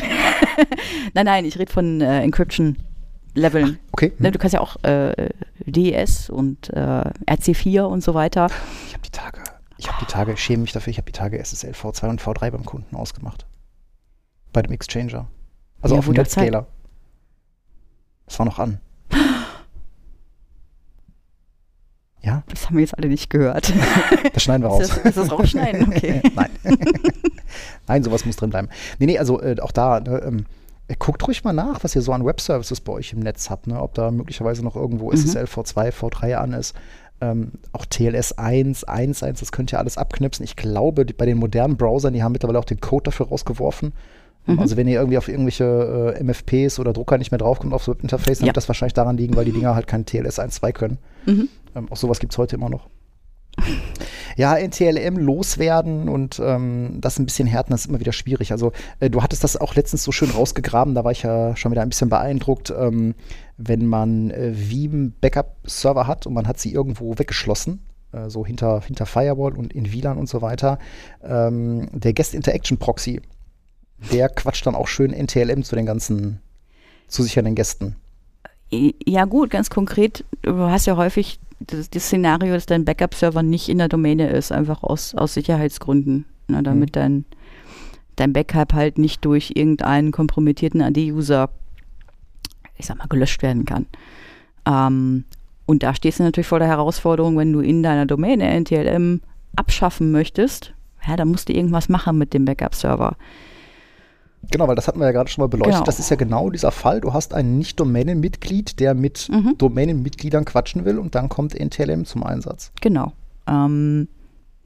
[1.13, 3.80] nein, nein, ich rede von äh, Encryption-Leveln.
[3.94, 4.12] Okay.
[4.20, 4.34] Ne, Hm.
[4.34, 5.30] du kannst ja auch äh,
[5.65, 6.80] DES und äh,
[7.28, 8.48] RC4 und so weiter.
[8.88, 9.39] Ich habe die Tage,
[9.78, 12.22] ich habe die Tage, ich schäme mich dafür, ich habe die Tage SSL V2 und
[12.22, 13.46] V3 beim Kunden ausgemacht.
[14.52, 15.28] Bei dem Exchanger.
[15.82, 16.15] Also Ja, auf dem.
[16.15, 16.68] Netscaler.
[18.26, 18.80] Das war noch an.
[22.26, 23.72] Ja, Das haben wir jetzt alle nicht gehört.
[24.34, 24.82] das schneiden wir raus.
[24.82, 25.88] Ist das, ist das rausschneiden?
[25.88, 26.22] Okay.
[26.36, 26.50] Nein.
[27.88, 28.68] Nein, sowas muss drin bleiben.
[29.00, 30.46] Nee, nee, also äh, auch da, ne, ähm,
[30.88, 33.68] äh, guckt ruhig mal nach, was ihr so an Web-Services bei euch im Netz habt,
[33.68, 33.80] ne?
[33.82, 35.18] ob da möglicherweise noch irgendwo Mhm.
[35.18, 36.76] SSL V2, V3 an ist.
[37.22, 40.44] Ähm, auch TLS 1, 1.1, das könnt ihr alles abknipsen.
[40.44, 43.94] Ich glaube, die, bei den modernen Browsern, die haben mittlerweile auch den Code dafür rausgeworfen.
[44.48, 44.60] Mhm.
[44.60, 48.40] Also wenn ihr irgendwie auf irgendwelche äh, MFPs oder Drucker nicht mehr draufkommt aufs Webinterface,
[48.40, 48.50] dann Ja.
[48.50, 50.98] wird das wahrscheinlich daran liegen, weil die Dinger halt kein TLS 1.2 können.
[51.26, 51.48] Mhm.
[51.76, 52.88] Ähm, auch sowas gibt es heute immer noch.
[54.38, 58.52] Ja, NTLM loswerden und ähm, das ein bisschen härten, das ist immer wieder schwierig.
[58.52, 61.72] Also äh, du hattest das auch letztens so schön rausgegraben, da war ich ja schon
[61.72, 63.16] wieder ein bisschen beeindruckt, ähm,
[63.56, 67.80] wenn man äh, Veeam Backup-Server hat und man hat sie irgendwo weggeschlossen,
[68.12, 70.80] äh, so hinter, hinter Firewall und in WLAN und so weiter.
[71.24, 73.22] Ähm, der Guest Interaction Proxy,
[74.12, 76.42] der quatscht dann auch schön NTLM zu den ganzen
[77.08, 77.96] zusichernden Gästen.
[78.70, 83.70] Ja gut, ganz konkret, du hast ja häufig das, das Szenario, dass dein Backup-Server nicht
[83.70, 87.00] in der Domäne ist, einfach aus, aus Sicherheitsgründen, ne, damit mhm.
[87.00, 87.26] dein,
[88.15, 91.50] dein Backup halt nicht durch irgendeinen kompromittierten AD-User,
[92.78, 93.86] ich sag mal, gelöscht werden kann.
[94.65, 95.26] Ähm,
[95.65, 99.22] und da stehst du natürlich vor der Herausforderung, wenn du in deiner Domäne NTLM
[99.56, 100.74] abschaffen möchtest,
[101.08, 103.15] ja, dann musst du irgendwas machen mit dem Backup-Server.
[104.51, 105.75] Genau, weil das hatten wir ja gerade schon mal beleuchtet.
[105.75, 105.86] Genau.
[105.86, 107.01] Das ist ja genau dieser Fall.
[107.01, 109.55] Du hast ein Nicht-Domänenmitglied, der mit mhm.
[109.58, 112.71] Domänenmitgliedern quatschen will und dann kommt NTLM zum Einsatz.
[112.81, 113.13] Genau.
[113.47, 114.08] Ähm,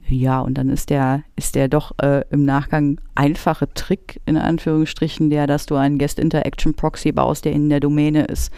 [0.08, 5.30] ja, und dann ist der, ist der doch äh, im Nachgang einfache Trick, in Anführungsstrichen,
[5.30, 8.52] der, dass du einen Guest Interaction Proxy baust, der in der Domäne ist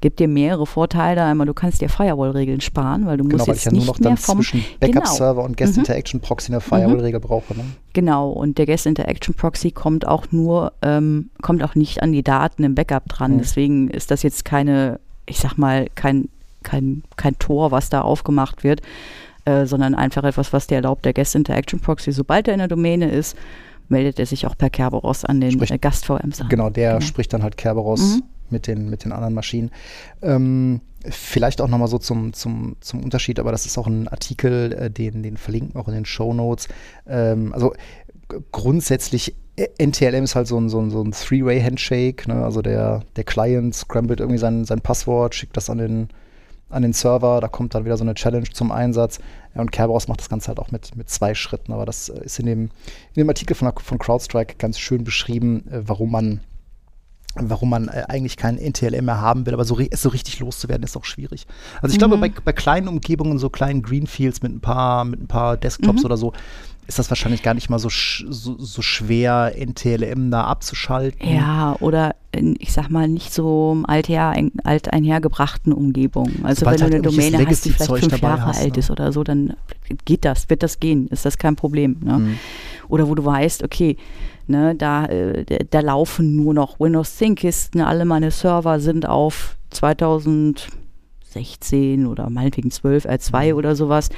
[0.00, 1.22] gibt dir mehrere Vorteile.
[1.22, 4.00] Einmal, du kannst dir Firewall-Regeln sparen, weil du genau, musst jetzt ja nicht nur noch
[4.00, 5.46] mehr vom zwischen Backup-Server genau.
[5.46, 5.80] und Guest mhm.
[5.80, 7.24] Interaction Proxy eine Firewall-Regel mhm.
[7.24, 7.56] brauche.
[7.56, 7.64] Ne?
[7.92, 12.22] Genau, und der Guest Interaction Proxy kommt auch nur, ähm, kommt auch nicht an die
[12.22, 13.34] Daten im Backup dran.
[13.34, 13.38] Mhm.
[13.38, 16.28] Deswegen ist das jetzt keine, ich sag mal, kein,
[16.62, 18.82] kein, kein Tor, was da aufgemacht wird,
[19.44, 22.68] äh, sondern einfach etwas, was dir erlaubt, der Guest Interaction Proxy, sobald er in der
[22.68, 23.36] Domäne ist,
[23.88, 26.48] meldet er sich auch per Kerberos an den äh, Gast-VMs an.
[26.48, 27.00] Genau, der genau.
[27.06, 29.70] spricht dann halt Kerberos mhm mit den, mit den anderen Maschinen.
[30.22, 34.72] Ähm, vielleicht auch nochmal so zum, zum, zum Unterschied, aber das ist auch ein Artikel,
[34.72, 36.68] äh, den, den verlinken wir auch in den Show Notes.
[37.06, 37.74] Ähm, also
[38.52, 42.28] grundsätzlich äh, NTLM ist halt so ein, so ein, so ein Three-Way-Handshake.
[42.28, 42.44] Ne?
[42.44, 46.08] Also der, der Client scrambled irgendwie sein, sein Passwort, schickt das an den,
[46.68, 49.18] an den Server, da kommt dann wieder so eine Challenge zum Einsatz.
[49.54, 51.72] Ja, und Kerberos macht das Ganze halt auch mit, mit zwei Schritten.
[51.72, 52.62] Aber das äh, ist in dem,
[53.14, 56.40] in dem Artikel von, von CrowdStrike ganz schön beschrieben, warum man
[57.40, 60.96] warum man äh, eigentlich keinen NTLM mehr haben will, aber so, so richtig loszuwerden ist
[60.96, 61.46] auch schwierig.
[61.82, 62.10] Also ich mhm.
[62.10, 66.00] glaube, bei, bei, kleinen Umgebungen, so kleinen Greenfields mit ein paar, mit ein paar Desktops
[66.00, 66.06] mhm.
[66.06, 66.32] oder so,
[66.86, 71.28] ist das wahrscheinlich gar nicht mal so, so, so schwer, NTLM da abzuschalten.
[71.28, 76.44] Ja, oder ich sag mal, nicht so alther, alt einhergebrachten Umgebungen.
[76.44, 78.78] Also Sobald wenn du halt eine Domäne hast, die vielleicht fünf Jahre hast, alt ne?
[78.78, 79.54] ist oder so, dann
[80.04, 81.96] geht das, wird das gehen, ist das kein Problem.
[82.02, 82.18] Ne?
[82.18, 82.38] Mhm.
[82.88, 83.96] Oder wo du weißt, okay,
[84.48, 89.56] Ne, da, äh, da laufen nur noch Windows 10 Kisten, alle meine Server sind auf
[89.70, 94.08] 2016 oder meinetwegen 12 R2 oder sowas.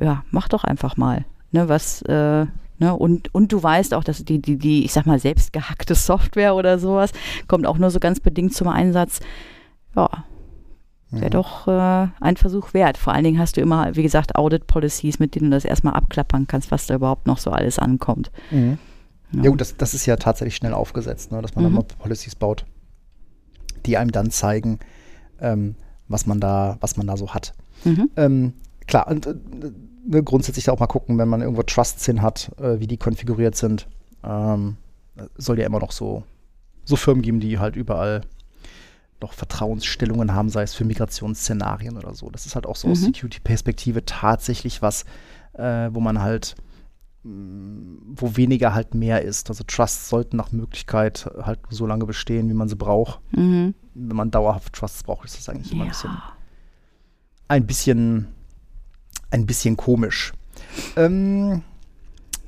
[0.00, 1.26] Ja, mach doch einfach mal.
[1.52, 2.46] Ne, was, äh,
[2.78, 5.94] Ne, und, und du weißt auch, dass die, die, die, ich sag mal, selbst gehackte
[5.94, 7.12] Software oder sowas
[7.48, 9.20] kommt auch nur so ganz bedingt zum Einsatz.
[9.94, 10.24] Ja,
[11.10, 11.30] wäre ja.
[11.30, 12.98] doch äh, ein Versuch wert.
[12.98, 15.94] Vor allen Dingen hast du immer, wie gesagt, Audit Policies, mit denen du das erstmal
[15.94, 18.30] abklappern kannst, was da überhaupt noch so alles ankommt.
[18.50, 18.78] Mhm.
[19.32, 21.68] Ja, ja gut, das, das ist ja tatsächlich schnell aufgesetzt, ne, dass man mhm.
[21.68, 22.64] dann mal Policies baut,
[23.84, 24.78] die einem dann zeigen,
[25.40, 25.74] ähm,
[26.08, 27.54] was man da, was man da so hat.
[27.84, 28.10] Mhm.
[28.16, 28.52] Ähm,
[28.86, 29.34] klar, und äh,
[30.06, 33.56] ne, grundsätzlich auch mal gucken, wenn man irgendwo Trusts hin hat, äh, wie die konfiguriert
[33.56, 33.88] sind.
[34.22, 34.76] Ähm,
[35.36, 36.24] soll ja immer noch so,
[36.84, 38.22] so Firmen geben, die halt überall
[39.20, 42.30] noch Vertrauensstellungen haben, sei es für Migrationsszenarien oder so.
[42.30, 42.92] Das ist halt auch so mhm.
[42.92, 45.04] aus Security-Perspektive tatsächlich was,
[45.54, 46.54] äh, wo man halt
[47.28, 49.48] wo weniger halt mehr ist.
[49.50, 53.20] Also Trusts sollten nach Möglichkeit halt so lange bestehen, wie man sie braucht.
[53.32, 53.74] Mhm.
[53.94, 56.18] Wenn man dauerhaft Trusts braucht, ist das eigentlich immer ein bisschen,
[57.48, 58.26] ein bisschen,
[59.30, 60.32] ein bisschen komisch.
[60.96, 61.62] Ähm,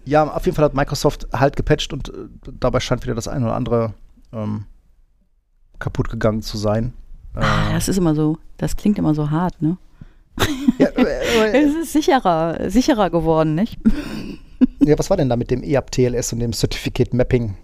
[0.05, 3.47] ja, auf jeden Fall hat Microsoft halt gepatcht und äh, dabei scheint wieder das eine
[3.47, 3.95] oder andere
[4.33, 4.65] ähm,
[5.79, 6.93] kaputt gegangen zu sein.
[7.35, 9.77] Ah, äh, das ist immer so, das klingt immer so hart, ne?
[10.79, 13.79] Ja, äh, es ist sicherer, sicherer geworden, nicht?
[14.81, 17.55] Ja, was war denn da mit dem EAP TLS und dem Certificate Mapping?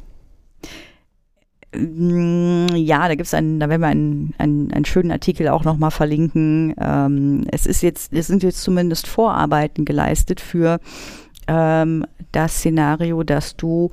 [1.74, 5.64] Mm, ja, da gibt es einen, da werden wir einen, einen, einen schönen Artikel auch
[5.64, 6.74] nochmal verlinken.
[6.78, 10.80] Ähm, es ist jetzt, es sind jetzt zumindest Vorarbeiten geleistet für
[11.46, 13.90] ähm, das Szenario, dass du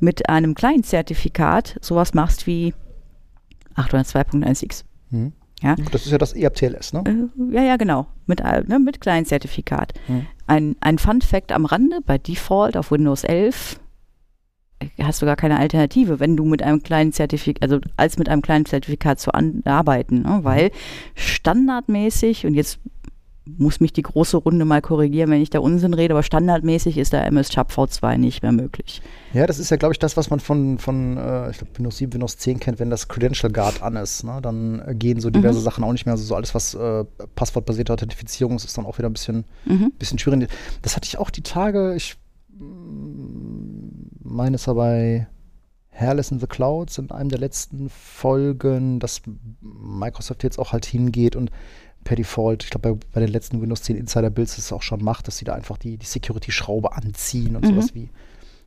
[0.00, 2.74] mit einem kleinen Zertifikat sowas machst wie
[3.76, 4.84] 802.1x.
[5.10, 5.32] Hm.
[5.62, 5.76] Ja?
[5.90, 7.04] Das ist ja das EAP-TLS, ne?
[7.06, 8.06] Äh, ja, ja, genau.
[8.26, 9.94] Mit, äh, ne, mit kleinen Zertifikat.
[10.06, 10.26] Hm.
[10.46, 13.78] Ein, ein Fun-Fact am Rande: bei Default auf Windows 11
[15.00, 18.42] hast du gar keine Alternative, wenn du mit einem kleinen Zertifikat, also als mit einem
[18.42, 20.40] kleinen Zertifikat zu arbeiten, ne?
[20.42, 20.70] weil
[21.14, 22.80] standardmäßig, und jetzt
[23.44, 27.12] muss mich die große Runde mal korrigieren, wenn ich da Unsinn rede, aber standardmäßig ist
[27.12, 29.02] der MS Chub V2 nicht mehr möglich.
[29.32, 31.98] Ja, das ist ja, glaube ich, das, was man von, von äh, ich glaube, Windows
[31.98, 34.22] 7, Windows 10 kennt, wenn das Credential Guard an ist.
[34.22, 34.38] Ne?
[34.40, 35.64] Dann äh, gehen so diverse mhm.
[35.64, 36.12] Sachen auch nicht mehr.
[36.12, 39.92] Also so alles, was äh, passwortbasierte Authentifizierung ist, ist dann auch wieder ein bisschen, mhm.
[39.98, 40.48] bisschen schwierig.
[40.82, 42.16] Das hatte ich auch die Tage, ich
[42.56, 45.26] mm, meine es war bei
[45.90, 49.22] Hairless in the Clouds in einem der letzten Folgen, dass
[49.60, 51.50] Microsoft jetzt auch halt hingeht und
[52.04, 54.82] per Default, ich glaube, bei, bei, den letzten Windows 10 Insider Builds ist es auch
[54.82, 57.74] schon macht, dass sie da einfach die, die Security-Schraube anziehen und mhm.
[57.74, 58.08] sowas wie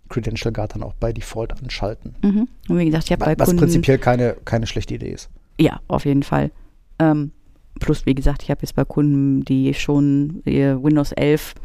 [0.10, 2.16] Credential Guard dann auch bei Default anschalten.
[2.22, 2.48] Mhm.
[2.68, 5.30] Und wie gesagt, ich habe bei Was Kunden, prinzipiell keine, keine schlechte Idee ist.
[5.60, 6.52] Ja, auf jeden Fall.
[7.00, 7.32] Ähm,
[7.80, 11.56] plus, wie gesagt, ich habe jetzt bei Kunden, die schon Windows 11,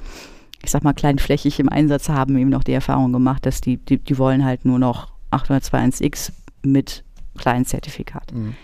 [0.63, 3.99] ich sag mal, kleinflächig im Einsatz haben, eben noch die Erfahrung gemacht, dass die, die,
[3.99, 7.05] die wollen halt nur noch 802.1x mit
[7.39, 8.33] Client-Zertifikat.
[8.33, 8.55] Mhm.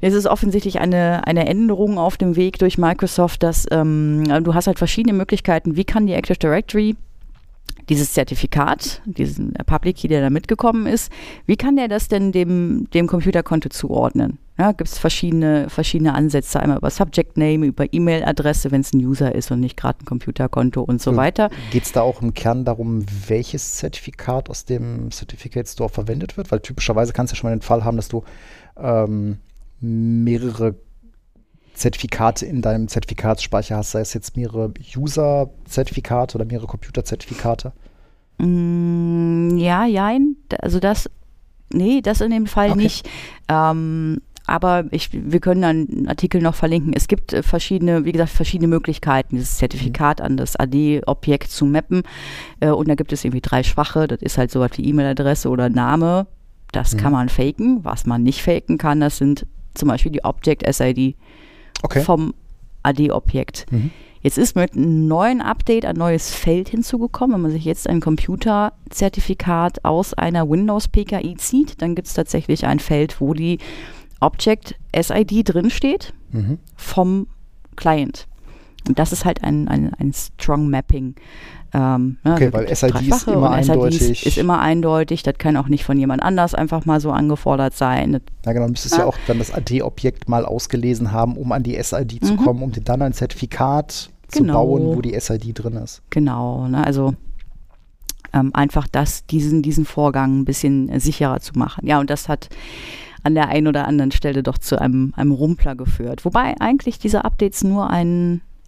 [0.00, 4.66] Es ist offensichtlich eine, eine Änderung auf dem Weg durch Microsoft, dass ähm, du hast
[4.66, 6.96] halt verschiedene Möglichkeiten, wie kann die Active Directory
[7.88, 11.10] dieses Zertifikat, diesen Public Key, der da mitgekommen ist,
[11.46, 14.38] wie kann der das denn dem, dem Computerkonto zuordnen?
[14.58, 18.98] Ja, gibt es verschiedene, verschiedene Ansätze, einmal über Subject Name, über E-Mail-Adresse, wenn es ein
[18.98, 21.48] User ist und nicht gerade ein Computerkonto und so weiter.
[21.70, 26.50] Geht es da auch im Kern darum, welches Zertifikat aus dem Certificate Store verwendet wird?
[26.50, 28.24] Weil typischerweise kannst du ja schon mal den Fall haben, dass du
[28.76, 29.38] ähm,
[29.80, 30.74] mehrere
[31.74, 37.72] Zertifikate in deinem Zertifikatsspeicher hast, sei es jetzt mehrere User-Zertifikate oder mehrere Computer-Zertifikate?
[38.38, 40.36] Mm, ja, jein.
[40.60, 41.08] Also das,
[41.72, 42.82] nee, das in dem Fall okay.
[42.82, 43.08] nicht.
[43.48, 46.94] Ähm, aber ich, wir können dann einen Artikel noch verlinken.
[46.94, 50.24] Es gibt äh, verschiedene, wie gesagt, verschiedene Möglichkeiten, dieses Zertifikat mhm.
[50.24, 52.02] an das AD-Objekt zu mappen.
[52.60, 54.08] Äh, und da gibt es irgendwie drei schwache.
[54.08, 56.26] Das ist halt so was wie E-Mail-Adresse oder Name.
[56.72, 56.98] Das mhm.
[56.98, 57.84] kann man faken.
[57.84, 59.46] Was man nicht faken kann, das sind
[59.78, 61.16] zum Beispiel die Object-SID
[61.82, 62.00] okay.
[62.00, 62.34] vom
[62.82, 63.66] AD-Objekt.
[63.70, 63.90] Mhm.
[64.20, 67.36] Jetzt ist mit einem neuen Update ein neues Feld hinzugekommen.
[67.36, 72.80] Wenn man sich jetzt ein Computerzertifikat aus einer Windows-PKI zieht, dann gibt es tatsächlich ein
[72.80, 73.58] Feld, wo die
[74.20, 76.58] Object-SID drinsteht mhm.
[76.76, 77.28] vom
[77.76, 78.26] Client.
[78.86, 81.14] Und das ist halt ein, ein, ein Strong Mapping.
[81.74, 84.26] Ähm, ne, okay, weil SID ist immer eindeutig.
[84.26, 85.22] ist immer eindeutig.
[85.22, 88.20] Das kann auch nicht von jemand anders einfach mal so angefordert sein.
[88.46, 88.66] Ja, genau.
[88.66, 89.00] Du müsstest ja.
[89.00, 92.36] ja auch dann das AD-Objekt mal ausgelesen haben, um an die SID zu mhm.
[92.38, 94.46] kommen, um dann ein Zertifikat genau.
[94.46, 96.02] zu bauen, wo die SID drin ist.
[96.10, 96.68] Genau.
[96.68, 97.14] Ne, also
[98.32, 101.86] ähm, einfach das, diesen, diesen Vorgang ein bisschen sicherer zu machen.
[101.86, 102.48] Ja, und das hat
[103.22, 106.24] an der einen oder anderen Stelle doch zu einem, einem Rumpler geführt.
[106.24, 107.90] Wobei eigentlich diese Updates nur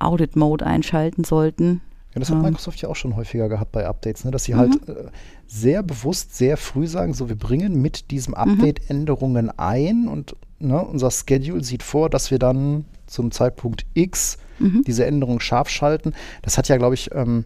[0.01, 1.81] einen Audit-Mode einschalten sollten.
[2.15, 2.43] Ja, das hat ähm.
[2.43, 4.31] Microsoft ja auch schon häufiger gehabt bei Updates, ne?
[4.31, 4.95] dass sie halt, mhm.
[4.95, 5.11] halt äh,
[5.47, 8.39] sehr bewusst, sehr früh sagen, so wir bringen mit diesem mhm.
[8.39, 14.39] Update Änderungen ein und ne, unser Schedule sieht vor, dass wir dann zum Zeitpunkt X
[14.59, 14.83] mhm.
[14.87, 16.15] diese Änderung scharf schalten.
[16.43, 17.45] Das hat ja, glaube ich, ähm,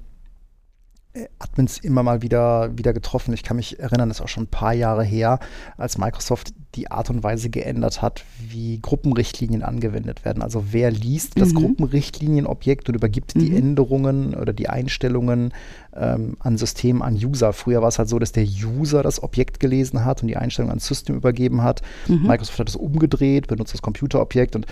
[1.38, 3.34] Admins immer mal wieder, wieder getroffen.
[3.34, 5.38] Ich kann mich erinnern, das ist auch schon ein paar Jahre her,
[5.76, 10.42] als Microsoft die Art und Weise geändert hat, wie Gruppenrichtlinien angewendet werden.
[10.42, 11.58] Also wer liest das mhm.
[11.58, 13.40] Gruppenrichtlinienobjekt und übergibt mhm.
[13.40, 15.52] die Änderungen oder die Einstellungen
[15.94, 17.52] ähm, an System, an User.
[17.52, 20.72] Früher war es halt so, dass der User das Objekt gelesen hat und die Einstellungen
[20.72, 21.82] ans System übergeben hat.
[22.08, 22.26] Mhm.
[22.26, 24.66] Microsoft hat es umgedreht, benutzt das Computerobjekt und,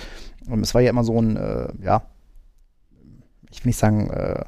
[0.49, 2.03] und es war ja immer so ein, äh, ja,
[3.53, 4.45] ich will nicht sagen, äh,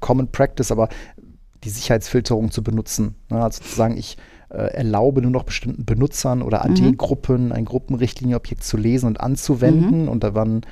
[0.00, 0.88] Common Practice, aber
[1.64, 3.14] die Sicherheitsfilterung zu benutzen.
[3.28, 3.42] Ne?
[3.42, 4.16] Also zu sagen, ich
[4.50, 7.52] äh, erlaube nur noch bestimmten Benutzern oder AD-Gruppen mhm.
[7.52, 10.02] ein Gruppenrichtlinienobjekt zu lesen und anzuwenden.
[10.02, 10.08] Mhm.
[10.08, 10.62] Und da waren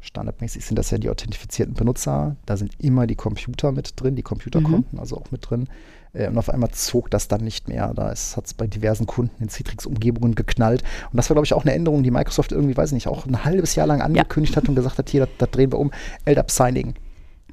[0.00, 2.36] standardmäßig sind das ja die authentifizierten Benutzer.
[2.46, 5.00] Da sind immer die Computer mit drin, die Computerkonten mhm.
[5.00, 5.68] also auch mit drin.
[6.12, 7.92] Äh, und auf einmal zog das dann nicht mehr.
[7.94, 10.82] Da hat es bei diversen Kunden in Citrix-Umgebungen geknallt.
[11.10, 13.26] Und das war, glaube ich, auch eine Änderung, die Microsoft irgendwie, weiß ich nicht, auch
[13.26, 14.62] ein halbes Jahr lang angekündigt ja.
[14.62, 15.90] hat und gesagt hat, hier, das drehen wir um.
[16.24, 16.94] LDAP Signing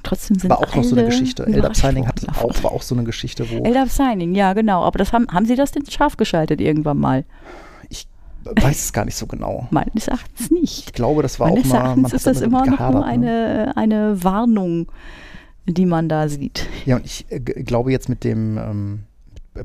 [0.05, 1.43] trotzdem sind War auch noch so eine Geschichte.
[1.43, 3.63] LDAP Signing hat auch, war auch so eine Geschichte, wo.
[3.63, 4.83] LDAP Signing, ja, genau.
[4.83, 7.25] Aber das haben, haben Sie das denn scharf geschaltet irgendwann mal?
[7.89, 8.07] Ich
[8.43, 9.67] weiß es gar nicht so genau.
[9.71, 10.85] Meines Erachtens nicht.
[10.87, 11.95] Ich glaube, das war Meines auch mal.
[11.95, 13.77] Meines ist das immer noch nur eine, ne?
[13.77, 14.87] eine Warnung,
[15.65, 16.67] die man da sieht.
[16.85, 18.57] Ja, und ich äh, glaube jetzt mit dem.
[18.57, 18.99] Ähm,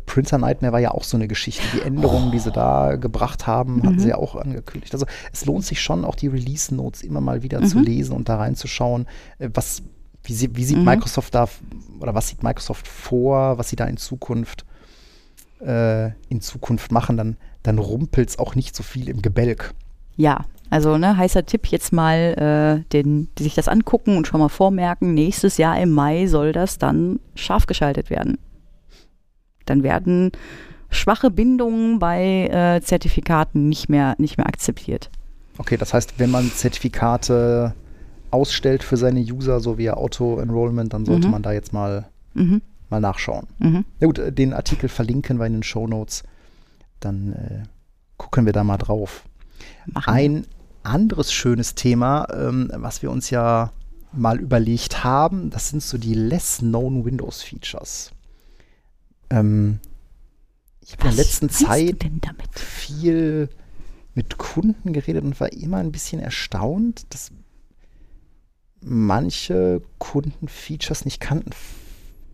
[0.06, 1.64] Printer Nightmare war ja auch so eine Geschichte.
[1.74, 2.30] Die Änderungen, oh.
[2.30, 3.98] die sie da gebracht haben, hatten mhm.
[3.98, 4.94] sie ja auch angekündigt.
[4.94, 7.66] Also es lohnt sich schon, auch die Release Notes immer mal wieder mhm.
[7.66, 9.06] zu lesen und da reinzuschauen,
[9.40, 9.82] äh, was
[10.24, 10.84] wie, sie, wie sieht mhm.
[10.84, 11.48] Microsoft da
[11.98, 14.64] oder was sieht Microsoft vor, was sie da in Zukunft
[15.60, 19.74] äh, in Zukunft machen, dann, dann rumpelt es auch nicht so viel im Gebälk.
[20.16, 24.40] Ja, also ne, heißer Tipp jetzt mal, äh, den, die sich das angucken und schon
[24.40, 28.38] mal vormerken, nächstes Jahr im Mai soll das dann scharf geschaltet werden.
[29.66, 30.32] Dann werden
[30.90, 35.10] schwache Bindungen bei äh, Zertifikaten nicht mehr, nicht mehr akzeptiert.
[35.58, 37.74] Okay, das heißt, wenn man Zertifikate
[38.30, 41.32] ausstellt für seine User, so wie Auto-Enrollment, dann sollte Mhm.
[41.32, 42.62] man da jetzt mal, Mhm.
[42.88, 43.46] mal nachschauen.
[43.58, 43.84] Mhm.
[44.00, 46.22] Na gut, äh, den Artikel verlinken wir in den Show Notes.
[47.00, 47.62] Dann äh,
[48.16, 49.24] gucken wir da mal drauf.
[49.86, 50.12] Machen.
[50.14, 50.46] Ein
[50.82, 53.72] anderes schönes Thema, ähm, was wir uns ja
[54.12, 58.10] mal überlegt haben, das sind so die less known Windows Features.
[59.30, 59.78] Ähm,
[60.80, 62.04] ich habe in der letzten Zeit
[62.56, 63.48] viel
[64.14, 67.30] mit Kunden geredet und war immer ein bisschen erstaunt, dass
[68.82, 71.50] manche Kunden Features nicht kannten,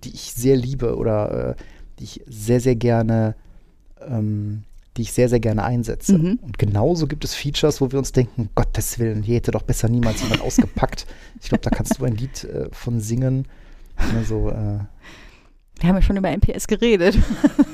[0.04, 1.54] die ich sehr liebe oder äh,
[1.98, 3.34] die ich sehr, sehr gerne,
[4.00, 4.64] ähm,
[4.96, 6.16] die ich sehr, sehr gerne einsetze.
[6.16, 6.38] Mhm.
[6.42, 9.88] Und genauso gibt es Features, wo wir uns denken, Gottes Willen, hier hätte doch besser
[9.88, 11.06] niemals jemand ausgepackt.
[11.38, 13.46] Ich glaube, da kannst du ein Lied äh, von singen.
[14.16, 14.78] Also, äh,
[15.80, 17.18] Wir haben ja schon über MPS geredet.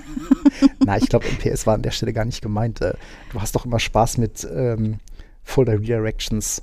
[0.85, 2.81] Na, ich glaube, NPS war an der Stelle gar nicht gemeint.
[2.81, 2.95] Äh,
[3.33, 4.99] Du hast doch immer Spaß mit ähm,
[5.45, 6.63] Folder Redirections.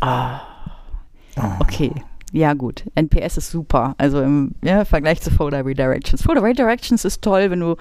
[0.00, 0.53] Ah.
[1.60, 1.92] Okay.
[2.32, 2.84] Ja, gut.
[2.96, 3.94] NPS ist super.
[3.96, 6.22] Also im ja, Vergleich zu Folder Redirections.
[6.22, 7.76] Folder Redirections ist toll, wenn du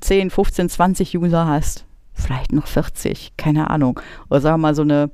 [0.00, 1.84] 10, 15, 20 User hast.
[2.14, 4.00] Vielleicht noch 40, keine Ahnung.
[4.30, 5.10] Oder sagen wir mal so eine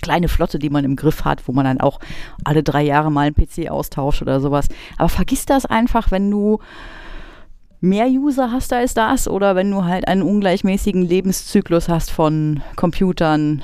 [0.00, 2.00] kleine Flotte, die man im Griff hat, wo man dann auch
[2.44, 4.68] alle drei Jahre mal einen PC austauscht oder sowas.
[4.96, 6.58] Aber vergiss das einfach, wenn du
[7.80, 13.62] mehr User hast als das oder wenn du halt einen ungleichmäßigen Lebenszyklus hast von Computern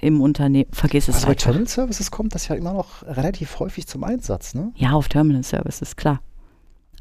[0.00, 0.70] im Unternehmen.
[0.72, 1.34] Vergiss es Was bei.
[1.34, 4.72] Terminal Services kommt, das ja immer noch relativ häufig zum Einsatz, ne?
[4.76, 6.20] Ja, auf Terminal Services, klar.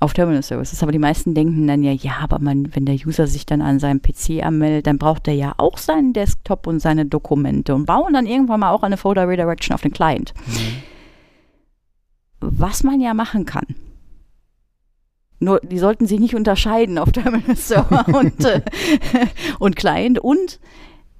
[0.01, 0.81] Auf Terminal Services.
[0.81, 3.79] Aber die meisten denken dann ja, ja, aber man, wenn der User sich dann an
[3.79, 8.13] seinem PC anmeldet, dann braucht er ja auch seinen Desktop und seine Dokumente und bauen
[8.13, 10.33] dann irgendwann mal auch eine Folder Redirection auf den Client.
[12.39, 13.65] Was man ja machen kann.
[15.41, 18.61] Nur, die sollten sich nicht unterscheiden auf Terminal Server und, äh,
[19.59, 20.19] und Client.
[20.19, 20.59] Und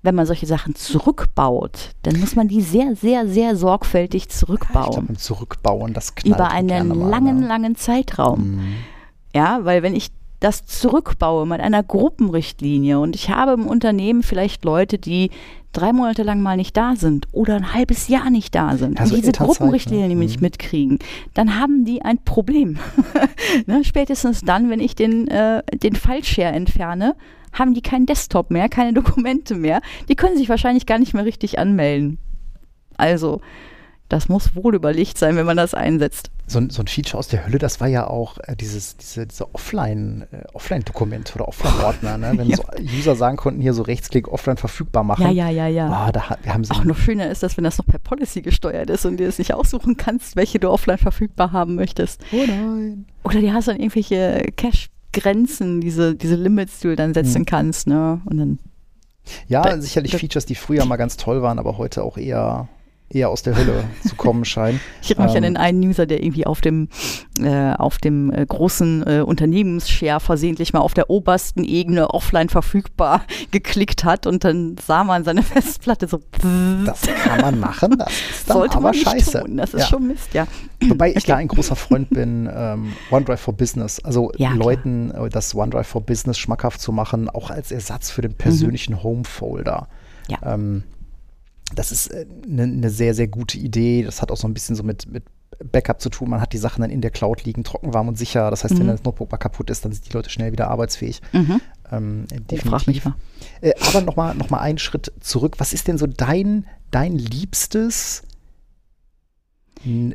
[0.01, 5.07] wenn man solche Sachen zurückbaut, dann muss man die sehr, sehr, sehr sorgfältig zurückbauen glaube,
[5.07, 7.47] beim Zurückbauen, das knallt über einen langen, ne?
[7.47, 8.51] langen Zeitraum.
[8.51, 8.73] Mhm.
[9.35, 14.63] Ja, weil wenn ich das zurückbaue mit einer Gruppenrichtlinie und ich habe im Unternehmen vielleicht
[14.63, 15.31] Leute, die
[15.73, 19.05] drei Monate lang mal nicht da sind oder ein halbes Jahr nicht da sind Ja,
[19.05, 19.33] so und diese
[20.01, 20.07] ne?
[20.07, 20.41] nämlich Mhm.
[20.43, 20.99] mitkriegen,
[21.33, 22.79] dann haben die ein Problem.
[23.67, 27.15] ne, spätestens dann, wenn ich den, äh, den File-Share entferne,
[27.53, 29.81] haben die keinen Desktop mehr, keine Dokumente mehr.
[30.07, 32.17] Die können sich wahrscheinlich gar nicht mehr richtig anmelden.
[32.97, 33.41] Also,
[34.09, 36.31] das muss wohl überlegt sein, wenn man das einsetzt.
[36.47, 39.27] So, ein- so ein Feature aus der Hölle, das war ja auch äh, dieses, diese,
[39.27, 42.33] diese Offline, äh, Offline-Dokument oder Offline-Ordner, ne?
[42.35, 42.57] wenn Ja.
[42.57, 42.63] so
[42.97, 45.25] User sagen konnten, hier so Rechtsklick offline verfügbar machen.
[45.25, 46.07] Ja, ja, ja, ja.
[46.07, 48.89] Oh, da, haben sie Auch noch schöner ist das, wenn das noch per Policy gesteuert
[48.89, 52.19] ist und dir es nicht aussuchen kannst, welche du offline verfügbar haben möchtest.
[52.31, 53.05] Oh nein.
[53.23, 54.51] Oder du hast dann irgendwelche
[55.11, 57.45] Cache-Grenzen, diese, diese Limits, die du dann setzen Mhm.
[57.45, 58.21] kannst, ne?
[58.25, 58.59] Und dann,
[59.47, 62.67] Ja, sicherlich Features, die früher mal ganz toll waren, aber heute auch eher,
[63.09, 64.79] eher aus der Hölle zu kommen scheinen.
[65.01, 65.53] ich erinnere mich an Ähm.
[65.53, 66.89] den einen User, der irgendwie auf dem,
[67.41, 73.23] äh, auf dem äh, großen äh, Unternehmensshare versehentlich mal auf der obersten Ebene offline verfügbar
[73.51, 76.19] geklickt hat und dann sah man seine Festplatte so.
[76.85, 79.39] Das kann man machen, das ist dann sollte aber man nicht scheiße.
[79.41, 79.57] tun.
[79.57, 79.87] Das ist ja.
[79.87, 80.47] schon Mist, ja.
[80.87, 83.99] Wobei ich da ein großer Freund bin, ähm, OneDrive for Business.
[84.03, 84.59] Also Ja, klar.
[84.59, 89.03] Leuten äh, das OneDrive for Business schmackhaft zu machen, auch als Ersatz für den persönlichen
[89.03, 89.87] Home-Folder.
[90.29, 90.37] Ja.
[90.53, 90.83] Ähm,
[91.75, 94.03] das ist eine ne sehr, sehr gute Idee.
[94.03, 95.23] Das hat auch so ein bisschen so mit, mit
[95.71, 96.29] Backup zu tun.
[96.29, 98.49] Man hat die Sachen dann in der Cloud liegen, trocken, warm und sicher.
[98.49, 98.91] Das heißt, wenn Mhm.
[98.91, 101.21] das Notebook mal kaputt ist, dann sind die Leute schnell wieder arbeitsfähig.
[101.33, 101.61] Mhm.
[101.91, 103.05] Ähm, Oh, definitiv.
[103.05, 103.15] mal.
[103.61, 105.55] Äh, aber nochmal noch mal einen Schritt zurück.
[105.57, 108.23] Was ist denn so dein, dein liebstes,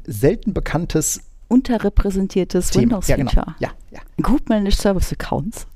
[0.06, 2.72] selten bekanntes Unterrepräsentiertes?
[2.74, 3.28] Ja, Windows-Feature.
[3.28, 3.46] genau.
[3.58, 4.00] Ja, ja.
[4.22, 5.66] Group Managed Service Accounts.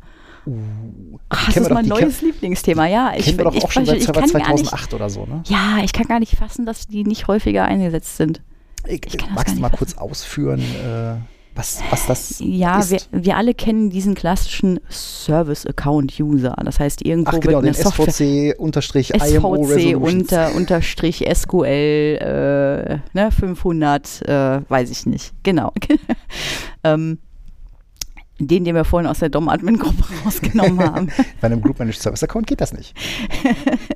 [0.49, 2.87] Uh, Ach, das ist mein doch, neues Lieblingsthema.
[2.87, 4.95] Ja, ich, wir doch ich, auch schon ich, seit ich Server kann gar nicht, 2008
[4.95, 5.43] oder so, ne?
[5.47, 8.41] Ja, ich kann gar nicht fassen, dass die nicht häufiger eingesetzt sind.
[8.87, 11.17] Ich, ich magst du mal nicht kurz ausführen, äh,
[11.59, 12.91] was, was das Ja, ist?
[12.91, 16.55] wir, wir alle kennen diesen klassischen Service-Account-User.
[16.65, 20.03] Das heißt, irgendwo Ach genau, wird eine Software SVC-IMO SVC Resolutions.
[20.05, 25.33] unter, unterstrich SQL äh, ne, 500, äh, weiß ich nicht.
[25.43, 25.73] Genau.
[26.85, 27.19] ähm,
[28.39, 31.09] den, den wir vorhin aus der DOM-Admin-Gruppe rausgenommen haben.
[31.41, 32.95] Bei einem Group Managed Service Account geht das nicht.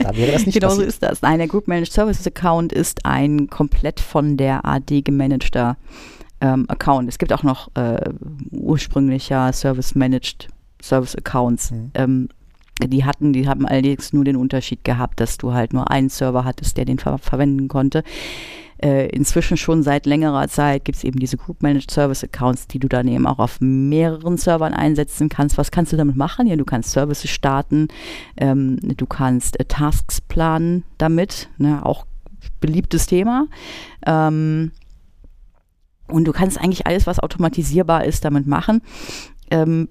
[0.01, 0.89] Da wäre das nicht genau so passiert.
[0.89, 1.23] ist das.
[1.23, 5.77] Nein, der Group Managed Services Account ist ein komplett von der AD gemanagter
[6.41, 7.09] ähm, Account.
[7.09, 8.01] Es gibt auch noch äh,
[8.51, 10.49] ursprünglicher Service Managed
[10.83, 11.71] Service Accounts.
[11.71, 11.91] Mhm.
[11.95, 12.29] Ähm,
[12.83, 16.45] die hatten, die haben allerdings nur den Unterschied gehabt, dass du halt nur einen Server
[16.45, 18.03] hattest, der den ver verwenden konnte.
[18.83, 22.81] Äh, inzwischen schon seit längerer Zeit gibt es eben diese Group Managed Service Accounts, die
[22.81, 25.57] du dann eben auch auf mehreren Servern einsetzen kannst.
[25.57, 26.49] Was kannst du damit machen?
[26.49, 27.89] Ja, du kannst Services starten,
[28.37, 32.07] ähm, du kannst äh, Tasks planen damit, ne, auch
[32.61, 33.47] beliebtes Thema.
[34.05, 34.73] Ähm,
[36.09, 38.83] und du kannst eigentlich alles, was automatisierbar ist, damit machen.
[39.51, 39.89] Ähm,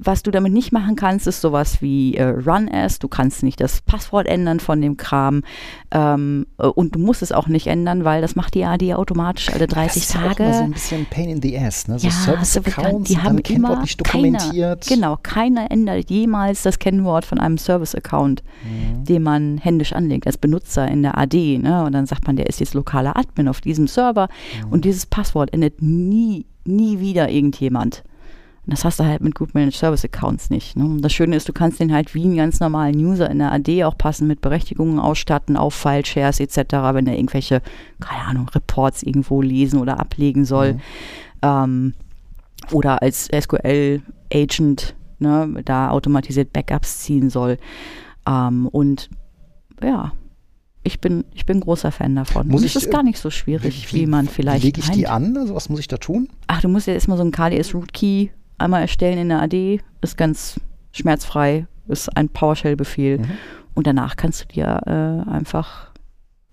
[0.00, 2.98] was du damit nicht machen kannst, ist sowas wie äh, Run as.
[2.98, 5.42] Du kannst nicht das Passwort ändern von dem Kram.
[5.90, 9.50] Ähm, äh, und du musst es auch nicht ändern, weil das macht die AD automatisch
[9.52, 10.44] alle 30 das ist Tage.
[10.44, 11.98] Auch immer so ein bisschen Pain in the ass, ne?
[11.98, 14.86] So Ja, Service-Accounts, die haben immer nicht dokumentiert.
[14.86, 19.04] Keiner, genau, keiner ändert jemals das Kennwort von einem Service-Account, Mhm.
[19.04, 21.58] den man händisch anlegt als Benutzer in der AD.
[21.58, 21.84] Ne?
[21.84, 24.28] Und dann sagt man, der ist jetzt lokaler Admin auf diesem Server
[24.66, 24.72] Mhm.
[24.72, 28.02] und dieses Passwort ändert nie, nie wieder irgendjemand.
[28.68, 30.76] Und das hast du halt mit Group Managed Service Accounts nicht.
[30.76, 30.98] Ne?
[31.00, 33.84] Das Schöne ist, du kannst den halt wie einen ganz normalen User in der AD
[33.84, 36.58] auch passen mit Berechtigungen ausstatten auf File-Shares etc.,
[36.92, 37.62] wenn er irgendwelche,
[37.98, 40.74] keine Ahnung, Reports irgendwo lesen oder ablegen soll.
[40.74, 40.80] Mhm.
[41.40, 41.94] Ähm,
[42.70, 47.56] oder als SQL-Agent ne, da automatisiert Backups ziehen soll.
[48.28, 49.08] Ähm, und
[49.82, 50.12] ja,
[50.82, 52.48] ich bin, ich bin großer Fan davon.
[52.48, 54.80] Muss und ich, es ist äh, gar nicht so schwierig, wie, man vielleicht Wie lege
[54.80, 55.10] ich die meint.
[55.10, 55.36] an?
[55.38, 56.28] Also was muss ich da tun?
[56.48, 59.80] Ach, du musst ja erstmal so einen KDS-Root-Key einmal erstellen in der AD.
[60.00, 60.60] Ist ganz
[60.92, 63.18] schmerzfrei, ist ein PowerShell-Befehl.
[63.18, 63.30] Mhm.
[63.74, 65.88] Und danach kannst du dir äh, einfach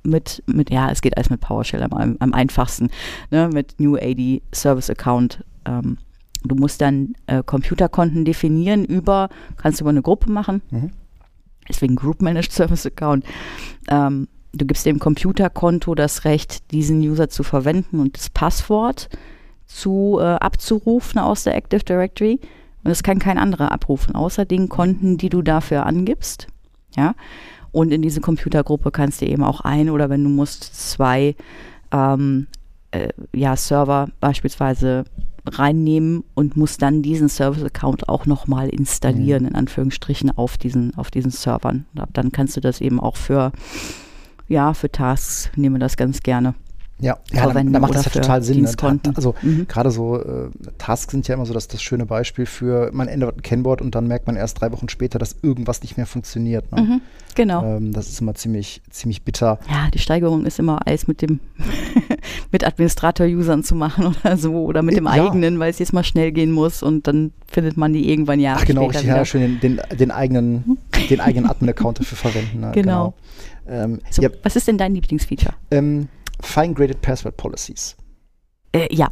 [0.03, 2.89] mit, mit, ja, es geht alles mit PowerShell am, am einfachsten,
[3.31, 5.43] ne, mit New AD Service Account.
[5.65, 5.97] Ähm,
[6.43, 10.91] du musst dann äh, Computerkonten definieren über, kannst du über eine Gruppe machen, Mhm.
[11.67, 13.25] deswegen Group Managed Service Account.
[13.89, 19.09] Ähm, du gibst dem Computerkonto das Recht, diesen User zu verwenden und das Passwort
[19.67, 22.39] zu äh, abzurufen aus der Active Directory.
[22.83, 26.47] Und das kann kein anderer abrufen, außer den Konten, die du dafür angibst.
[26.95, 27.15] Ja.
[27.71, 31.35] Und in diese Computergruppe kannst du eben auch ein oder wenn du musst, zwei
[31.91, 32.47] ähm,
[32.91, 35.03] äh, ja, Server beispielsweise
[35.45, 41.31] reinnehmen und musst dann diesen Service-Account auch nochmal installieren, in Anführungsstrichen, auf diesen, auf diesen
[41.31, 41.85] Servern.
[42.13, 43.51] Dann kannst du das eben auch für,
[44.47, 46.55] ja, für Tasks, nehmen wir das ganz gerne.
[46.99, 48.61] Ja, ja da, verwenden da macht das ja total Sinn.
[48.61, 48.71] Ne?
[49.15, 49.67] Also Mhm.
[49.67, 53.37] gerade so äh, Tasks sind ja immer so das, das schöne Beispiel für, man ändert
[53.37, 56.71] ein Kennwort und dann merkt man erst drei Wochen später, dass irgendwas nicht mehr funktioniert.
[56.71, 56.81] Ne?
[56.81, 57.01] Mhm,
[57.35, 57.63] genau.
[57.63, 59.59] Ähm, das ist immer ziemlich, ziemlich bitter.
[59.69, 61.41] Ja, die Steigerung ist immer alles mit dem
[62.51, 65.11] mit Administrator-Usern zu machen oder so oder mit dem Ja.
[65.11, 68.61] eigenen, weil es jetzt mal schnell gehen muss und dann findet man die irgendwann Jahre
[68.61, 70.77] Ach genau, richtig, ja, schön den, den, den eigenen,
[71.09, 72.61] den eigenen Admin-Account dafür verwenden.
[72.61, 72.71] Ne?
[72.73, 73.13] Genau.
[73.67, 75.53] Ähm, So, ja, Was ist denn dein Lieblingsfeature?
[75.71, 76.07] ähm,
[76.41, 77.95] Fine-Graded Password Policies.
[78.71, 79.11] Äh, ja,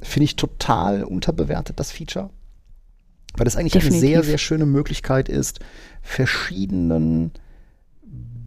[0.00, 2.30] Finde ich total unterbewertet, das Feature.
[3.36, 4.08] Weil das eigentlich eine Definitiv.
[4.08, 5.60] sehr, sehr schöne Möglichkeit ist,
[6.02, 7.32] verschiedenen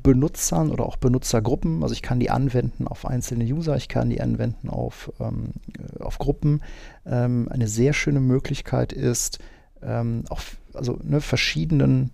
[0.04, 4.22] Benutzern oder auch Benutzergruppen, also ich kann die anwenden auf einzelne User, ich kann die
[4.22, 6.62] anwenden auf, ähm, äh, auf Gruppen.
[7.06, 9.40] Ähm, eine sehr schöne Möglichkeit ist,
[9.82, 10.42] ähm, auch
[10.74, 12.12] also ne, verschiedenen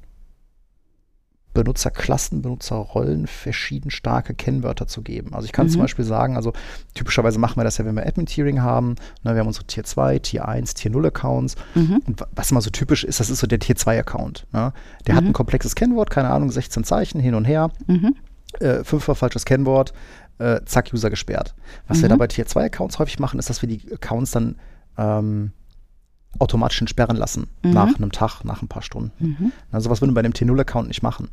[1.63, 5.33] Benutzerklassen, Benutzerrollen verschieden starke Kennwörter zu geben.
[5.33, 5.71] Also ich kann Mhm.
[5.71, 6.53] zum Beispiel sagen, also
[6.93, 8.95] typischerweise machen wir das ja, wenn wir Admin-Tiering haben.
[9.23, 11.55] Ne, wir haben unsere Tier 2, Tier 1, Tier 0 Accounts.
[11.75, 12.01] mhm.
[12.05, 14.45] Und wa- was immer so typisch ist, das ist so der Tier 2 Account.
[14.53, 14.71] Ne?
[15.07, 15.31] Der hat Mhm.
[15.31, 18.15] ein komplexes Kennwort, keine Ahnung, 16 Zeichen hin und her, Mhm.
[18.59, 19.93] äh, fünfmal falsches Kennwort,
[20.39, 21.55] äh, zack, User gesperrt.
[21.87, 22.11] Was wir Mhm.
[22.11, 24.55] da bei Tier 2 Accounts häufig machen, ist, dass wir die Accounts dann
[24.97, 25.51] ähm,
[26.39, 27.47] automatisch entsperren lassen.
[27.63, 27.71] Mhm.
[27.71, 29.11] Nach einem Tag, nach ein paar Stunden.
[29.19, 29.51] Mhm.
[29.71, 31.29] Na, sowas würden wir bei einem T0-Account nicht machen.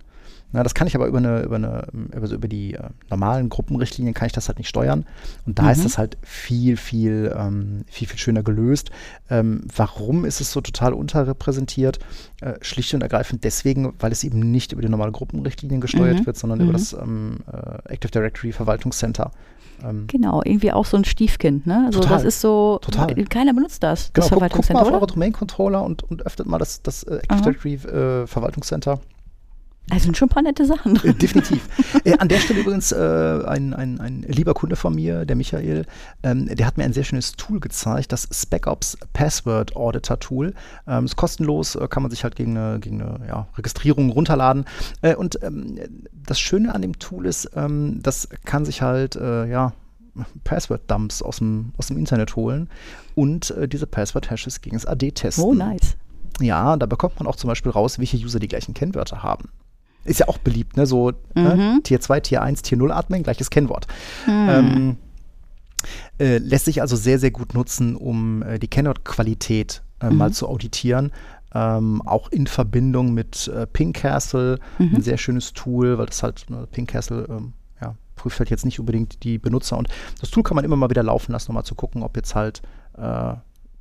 [0.55, 2.81] Na, das kann ich aber über, eine, über, eine, über, so über die äh,
[3.11, 5.05] normalen Gruppenrichtlinien kann ich das halt nicht steuern.
[5.47, 5.71] Und da Mhm.
[5.71, 8.93] ist das halt viel, viel, ähm, viel, viel schöner gelöst.
[9.29, 11.99] Ähm, warum ist es so total unterrepräsentiert?
[12.41, 16.27] Äh, schlicht und ergreifend deswegen, weil es eben nicht über die normalen Gruppenrichtlinien gesteuert Mhm.
[16.27, 16.65] wird, sondern Mhm.
[16.65, 19.33] über das ähm, äh, Active Directory Verwaltungscenter.
[19.83, 21.83] Ähm, Genau, irgendwie auch so ein Stiefkind, ne?
[21.87, 22.19] Also Total.
[22.19, 23.13] das ist so, Total.
[23.25, 26.47] keiner benutzt das, das Genau, guck, guck mal Verwaltungscenter, auf eure Domain-Controller und, und öffnet
[26.47, 27.41] mal das, das äh, Active Aha.
[27.43, 29.01] Directory äh, Verwaltungscenter.
[29.89, 31.12] Da sind schon ein paar nette Sachen Äh.
[31.12, 31.68] Definitiv.
[32.05, 32.97] äh, an der Stelle übrigens äh,
[33.47, 35.85] ein, ein, ein lieber Kunde von mir, der Michael,
[36.22, 40.55] ähm, der hat mir ein sehr schönes Tool gezeigt, das SpecOps Password Auditor Tool.
[40.87, 44.64] Ähm, ist kostenlos, äh, kann man sich halt gegen eine, gegen eine ja, Registrierung runterladen.
[45.03, 45.78] Äh, und ähm,
[46.26, 49.72] das Schöne an dem Tool ist, ähm, das kann sich halt, äh, ja,
[50.45, 52.68] Password-Dumps aus dem, aus dem Internet holen
[53.16, 55.43] und diese Password-Hashes gegen das AD testen.
[55.43, 55.97] Oh, nice.
[56.41, 59.49] Ja, da bekommt man auch zum Beispiel raus, welche User die gleichen Kennwörter haben.
[60.05, 60.87] Ist ja auch beliebt, ne?
[60.87, 61.55] So ne?
[61.77, 61.83] Mhm.
[61.83, 63.87] Tier 2, Tier 1, Tier 0 Admin, gleiches Kennwort.
[64.29, 64.97] Ähm,
[66.19, 70.49] äh, lässt sich also sehr, sehr gut nutzen, um äh, die Kennwortqualität äh, mal zu
[70.49, 71.13] auditieren.
[71.55, 76.47] Ähm, auch in Verbindung mit äh, Ping Castle, ein sehr schönes Tool, weil das halt,
[76.51, 79.77] ne, Ping Castle ähm, ja, prüft halt jetzt nicht unbedingt die Benutzer.
[79.79, 79.89] Und
[80.21, 82.35] das Tool kann man immer mal wieder laufen lassen, um mal zu gucken, ob jetzt
[82.35, 82.61] halt
[82.99, 83.35] äh,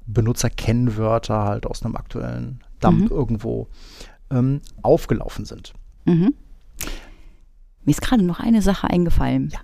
[0.06, 3.18] Benutzerkennwörter halt aus einem aktuellen Dump Mhm.
[3.18, 3.68] irgendwo
[4.30, 5.74] ähm, aufgelaufen sind.
[6.06, 6.34] Mhm.
[7.86, 9.50] mir ist gerade noch eine Sache eingefallen.
[9.54, 9.60] Ja.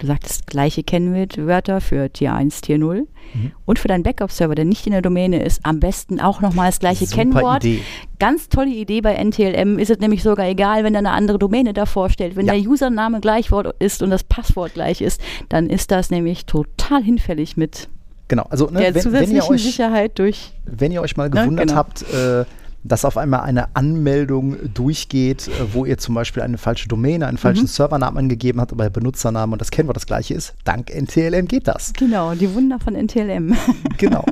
[0.00, 3.50] Du sagtest gleiche Kennwörter für Tier 1, Tier 0 Mhm.
[3.66, 6.78] und für deinen Backup-Server, der nicht in der Domäne ist, am besten auch nochmal das
[6.78, 7.64] gleiche Super Kennwort.
[7.64, 7.82] Idee.
[8.20, 11.72] Ganz tolle Idee bei NTLM ist es nämlich sogar egal, wenn da eine andere Domäne
[11.72, 12.36] davor steht.
[12.36, 12.54] Wenn Ja.
[12.54, 17.02] der Username gleich Wort ist und das Passwort gleich ist, dann ist das nämlich total
[17.02, 17.88] hinfällig mit
[18.28, 20.52] Genau, also ne, der wenn, wenn, zusätzlichen ihr euch, Sicherheit durch.
[20.64, 21.78] wenn ihr euch mal Ne, gewundert genau.
[21.78, 22.44] habt, äh,
[22.84, 27.38] dass auf einmal eine Anmeldung durchgeht, äh, wo ihr zum Beispiel eine falsche Domäne, einen
[27.38, 27.68] falschen Mhm.
[27.68, 31.66] Servernamen angegeben habt, aber der Benutzername und das Kennwort das gleiche ist, dank NTLM geht
[31.68, 31.92] das.
[31.94, 33.56] Genau, die Wunder von NTLM.
[33.98, 34.24] Genau.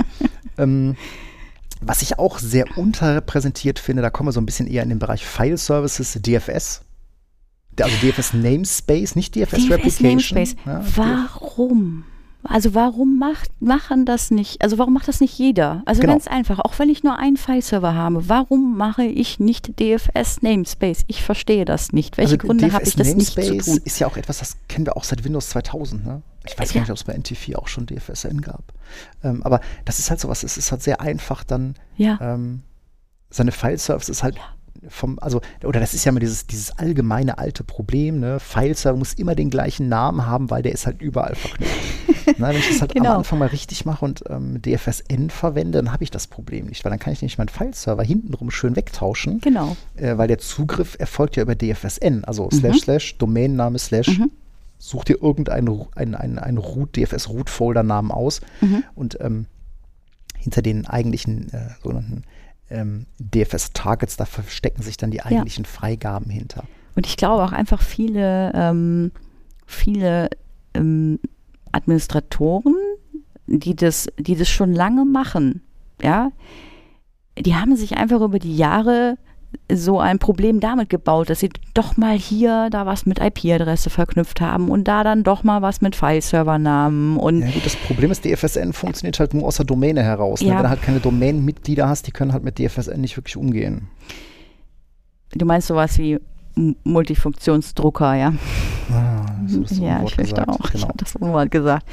[0.59, 0.97] ähm,
[1.81, 4.99] was ich auch sehr unterrepräsentiert finde, da kommen wir so ein bisschen eher in den
[4.99, 6.83] Bereich File Services, DFS.
[7.79, 10.39] Also DFS Namespace, nicht DFS, DFS Replication.
[10.39, 10.57] Namespace.
[10.65, 12.05] Ja, Warum?
[12.49, 15.83] Also warum macht, machen das nicht, also warum macht das nicht jeder?
[15.87, 16.13] Also Genau.
[16.15, 21.05] ganz einfach, auch wenn ich nur einen File-Server habe, warum mache ich nicht DFS Namespace?
[21.07, 22.17] Ich verstehe das nicht.
[22.19, 23.81] Welche also Gründe habe ich das nicht zu Namespace tun?
[23.85, 26.05] ist ja auch etwas, das kennen wir auch seit Windows 2000.
[26.05, 26.23] Ne?
[26.47, 26.75] Ich weiß Ja.
[26.75, 28.73] gar nicht, ob es bei NT4 auch schon DFSN gab.
[29.25, 32.63] Ähm, aber das ist halt sowas, es ist halt sehr einfach dann Ja, ähm,
[33.31, 34.37] seine File-Services halt
[34.89, 38.41] vom, also, oder das ist ja immer dieses, dieses allgemeine alte Problem, ne?
[38.41, 41.75] File-Server muss immer den gleichen Namen haben, weil der ist halt überall verknüpft.
[42.39, 43.11] Na, wenn ich das halt Genau.
[43.13, 46.85] am Anfang mal richtig mache und ähm, DFSN verwende, dann habe ich das Problem nicht,
[46.85, 49.77] weil dann kann ich nämlich meinen File-Server hintenrum schön wegtauschen, genau.
[49.97, 54.31] äh, weil der Zugriff erfolgt ja über DFSN, also slash slash, Domainname slash, Mhm.
[54.79, 58.83] such dir irgendeinen einen, einen, einen Root, DFS Root Folder Namen aus Mhm.
[58.95, 59.47] und ähm,
[60.39, 62.23] hinter den eigentlichen äh, sogenannten
[62.71, 66.65] ähm, DFS Targets, da verstecken sich dann die eigentlichen Freigaben hinter.
[66.95, 69.13] Und ich glaube auch einfach viele, ähm,
[69.67, 70.31] viele
[70.75, 71.19] ähm,
[71.73, 72.75] Administratoren,
[73.47, 75.63] die das, die das schon lange machen,
[76.03, 76.31] ja,
[77.39, 79.19] die haben sich einfach über die Jahre
[79.73, 84.41] so ein Problem damit gebaut, dass sie doch mal hier da was mit IP-Adresse verknüpft
[84.41, 88.25] haben und da dann doch mal was mit File-Servernamen und Ja gut, das Problem ist,
[88.25, 90.41] DFSN funktioniert halt nur aus der Domäne heraus.
[90.41, 90.49] Ne?
[90.49, 90.57] Ja.
[90.57, 93.89] Wenn du halt keine Domain-Mitglieder hast, die können halt mit DFSN nicht wirklich umgehen.
[95.35, 96.19] du meinst sowas wie
[96.85, 98.33] Multifunktionsdrucker, ja?
[98.91, 100.49] Ah, das ja, Unwort ich fürchte gesagt.
[100.49, 100.65] auch.
[100.67, 100.89] Ich Genau.
[100.89, 101.87] habe das Unwort gesagt.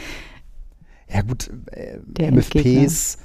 [1.10, 2.00] Ja gut, äh,
[2.32, 3.18] MFPs,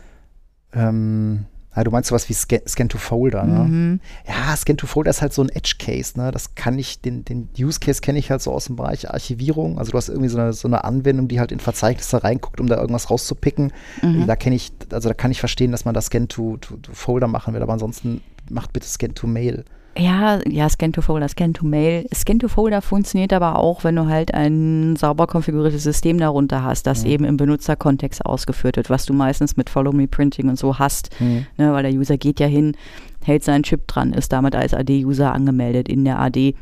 [0.75, 1.47] ähm,
[1.79, 3.65] ja, du meinst sowas wie Scan, Scan to Folder, ne?
[3.65, 4.01] Mhm.
[4.27, 6.33] Ja, Scan to Folder ist halt so ein Edge-Case, ne?
[6.33, 9.79] Das kann ich, den, den Use-Case kenne ich halt so aus dem Bereich Archivierung.
[9.79, 12.67] Also du hast irgendwie so eine, so eine Anwendung, die halt in Verzeichnisse reinguckt, um
[12.67, 13.73] da irgendwas rauszupicken.
[14.03, 14.27] Mhm.
[14.27, 16.93] Da kenne ich, also da kann ich verstehen, dass man da Scan to, to, to
[16.93, 19.65] Folder machen will, aber ansonsten macht bitte Scan to Mail.
[19.97, 22.07] Ja, ja, Scan to Folder, Scan to Mail.
[22.15, 26.87] Scan to Folder funktioniert aber auch, wenn du halt ein sauber konfiguriertes System darunter hast,
[26.87, 27.11] das Mhm.
[27.11, 31.11] eben im Benutzerkontext ausgeführt wird, was du meistens mit Follow-Me-Printing und so hast.
[31.19, 31.47] Hm.
[31.57, 32.77] Ne, weil der User geht ja hin,
[33.25, 36.55] hält seinen Chip dran, ist damit als AD-User angemeldet in der AD.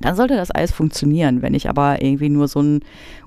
[0.00, 1.42] Dann sollte das alles funktionieren.
[1.42, 2.80] Wenn ich aber irgendwie nur so einen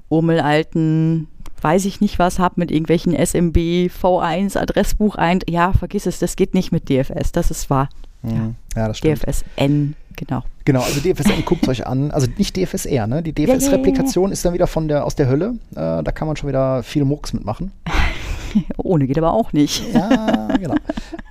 [0.07, 1.27] urmelalten,
[1.63, 3.57] weiß ich nicht was, habe mit irgendwelchen SMB,
[3.89, 7.89] V1, Adressbuch ein, ja, vergiss es, das geht nicht mit DFS, das ist wahr.
[8.21, 8.55] Hm.
[8.75, 9.23] Ja, das stimmt.
[9.23, 10.43] DFSN, genau.
[10.65, 13.23] Genau, also DFSN guckt euch an, also nicht DFSR, ne?
[13.23, 15.55] Die ja, ja, DFS-Replikation ist dann wieder von der aus der Hölle.
[15.71, 17.71] Äh, da kann man schon wieder viel Murks mitmachen.
[18.77, 19.83] Ohne geht aber auch nicht.
[19.93, 20.75] Ja, genau.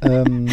[0.02, 0.48] ähm,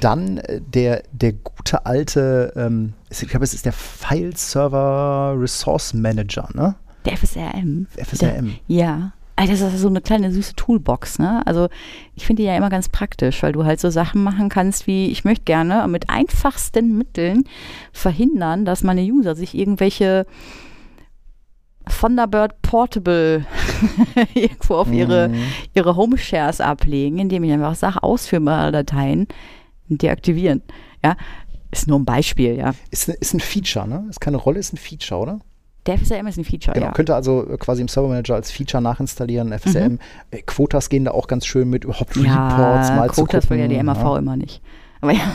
[0.00, 5.94] dann äh, der, der gute alte, ähm, ich glaube, es ist der File Server Resource
[5.94, 6.74] Manager, ne?
[7.04, 7.86] Der FSRM.
[7.96, 8.46] FSRM.
[8.68, 9.12] Der, ja.
[9.36, 11.44] Also das ist so eine kleine süße Toolbox, ne?
[11.44, 11.68] Also
[12.14, 15.08] ich finde die ja immer ganz praktisch, weil du halt so Sachen machen kannst wie,
[15.08, 17.42] ich möchte gerne mit einfachsten Mitteln
[17.92, 20.24] verhindern, dass meine User sich irgendwelche
[22.00, 23.44] Thunderbird Portable
[24.34, 25.42] irgendwo auf ihre, Mhm.
[25.74, 29.26] ihre Home Shares ablegen, indem ich einfach sage, ausführbare Dateien
[29.88, 30.62] deaktivieren.
[31.04, 31.16] Ja,
[31.72, 32.72] ist nur ein Beispiel, ja.
[32.90, 34.06] Ist, ist ein Feature, ne?
[34.08, 35.40] Ist keine Rolle, ist ein Feature, oder?
[35.86, 36.92] Der FSRM ist ein Feature, Genau, ja.
[36.92, 39.98] könnte also äh, quasi im Server Manager als Feature nachinstallieren, FSRM.
[40.30, 43.58] Äh, Quotas gehen da auch ganz schön mit, überhaupt Reports ja, mal zu Quotas will
[43.58, 44.18] ja die MAV ja.
[44.18, 44.62] immer nicht.
[45.00, 45.20] Aber ja.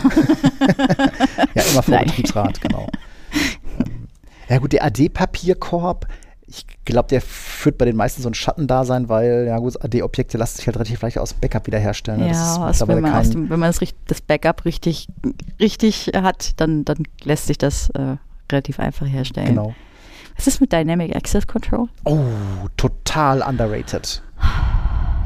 [1.54, 2.06] Ja, immer vor Nein.
[2.06, 2.88] Betriebsrat, genau.
[3.80, 4.08] Ähm,
[4.48, 6.08] ja gut, der AD-Papierkorb,
[6.48, 10.58] ich glaube, der führt bei den meisten so ein Schattendasein, weil, ja gut, AD-Objekte lassen
[10.58, 12.22] sich halt relativ leicht aus dem Backup wiederherstellen.
[12.22, 12.32] ne?
[12.32, 15.08] Ja, also wenn man, dem, wenn man das, das Backup richtig,
[15.60, 18.16] richtig hat, dann, dann lässt sich das äh,
[18.52, 19.50] relativ einfach herstellen.
[19.50, 19.76] genau.
[20.40, 21.90] Was ist mit Dynamic Access Control?
[22.06, 22.18] Oh,
[22.78, 24.22] total underrated.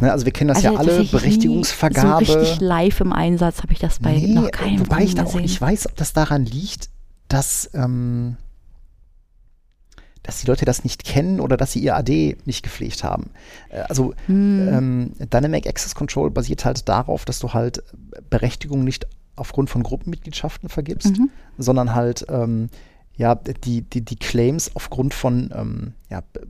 [0.01, 2.25] Ne, also wir kennen das ja alle, Berechtigungsvergabe.
[2.25, 5.23] So richtig live im Einsatz habe ich das bei Nee, noch keinem wobei ich da
[5.23, 6.89] auch nicht weiß, ob das daran liegt,
[7.29, 8.35] dass, ähm,
[10.23, 13.29] dass die Leute das nicht kennen oder dass sie ihr AD nicht gepflegt haben.
[13.69, 14.67] Äh, also Hm.
[14.67, 17.83] ähm, Dynamic Access Control basiert halt darauf, dass du halt
[18.29, 21.29] Berechtigungen nicht aufgrund von Gruppenmitgliedschaften vergibst, Mhm.
[21.57, 22.69] sondern halt ähm,
[23.15, 26.47] ja, die, die, die Claims aufgrund von ähm, ja, Be-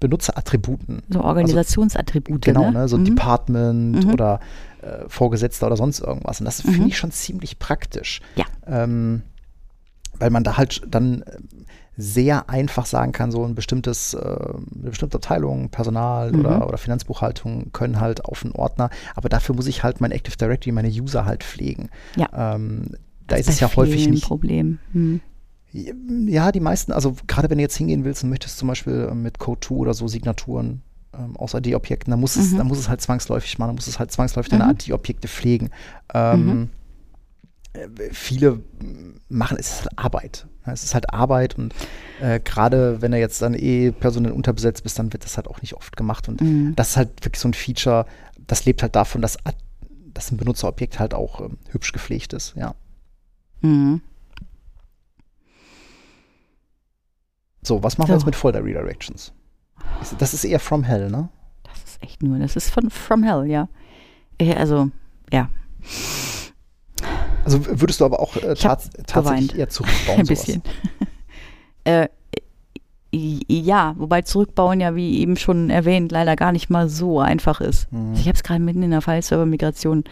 [0.00, 1.02] Benutzerattributen.
[1.08, 2.42] So Organisationsattribute.
[2.44, 2.80] Genau, ne?
[2.80, 2.88] ne?
[2.88, 3.04] so Mhm.
[3.06, 4.12] Department Mhm.
[4.12, 4.40] oder
[4.82, 6.40] äh, Vorgesetzter oder sonst irgendwas.
[6.40, 6.72] Und das Mhm.
[6.72, 8.20] finde ich schon ziemlich praktisch.
[8.36, 8.44] Ja.
[8.66, 9.22] Ähm,
[10.18, 11.48] weil man da halt dann ähm,
[11.98, 16.40] sehr einfach sagen kann, so ein bestimmtes, äh, eine bestimmte Abteilung, Personal Mhm.
[16.40, 20.36] oder, oder Finanzbuchhaltung können halt auf einen Ordner, aber dafür muss ich halt mein Active
[20.36, 21.88] Directory, meine User halt pflegen.
[22.16, 22.54] Ja.
[22.54, 22.90] Ähm,
[23.26, 24.24] da Das ist es ja häufig nicht.
[24.24, 24.78] Problem.
[24.92, 25.20] Hm.
[26.26, 29.22] Ja, die meisten, also gerade wenn du jetzt hingehen willst und möchtest zum Beispiel ähm,
[29.22, 32.56] mit Code2 oder so Signaturen ähm, aus ID-Objekten, dann muss es, Mhm.
[32.58, 34.70] dann muss es halt zwangsläufig machen, dann muss es halt zwangsläufig deine Mhm.
[34.70, 35.70] ID-Objekte pflegen.
[36.14, 36.70] Ähm, Mhm.
[37.74, 38.60] äh, Viele
[39.28, 40.46] machen es ist halt Arbeit.
[40.66, 41.74] Ja, Es ist halt Arbeit und
[42.20, 45.60] äh, gerade wenn du jetzt dann eh personell unterbesetzt bist, dann wird das halt auch
[45.60, 46.28] nicht oft gemacht.
[46.28, 46.74] Und Mhm.
[46.74, 48.06] das ist halt wirklich so ein Feature,
[48.46, 49.36] das lebt halt davon, dass,
[50.14, 52.74] dass ein Benutzerobjekt halt auch ähm, hübsch gepflegt ist, ja.
[53.60, 54.00] Mhm.
[57.66, 58.12] So, was machen So.
[58.12, 59.32] wir jetzt mit Folder Redirections?
[60.18, 61.28] Das ist eher from hell, ne?
[61.64, 63.68] Das ist echt nur, das ist von From Hell, ja.
[64.56, 64.90] Also,
[65.32, 65.48] ja,
[67.44, 69.54] Also würdest du aber auch äh, tats tatsächlich geweint.
[69.56, 70.18] eher zurückbauen?
[70.20, 70.62] ein bisschen.
[71.84, 72.08] äh,
[73.12, 77.90] ja, wobei zurückbauen ja, wie eben schon erwähnt, leider gar nicht mal so einfach ist.
[77.92, 78.14] Mhm.
[78.14, 80.04] Ich habe es gerade mitten in der File-Server-Migration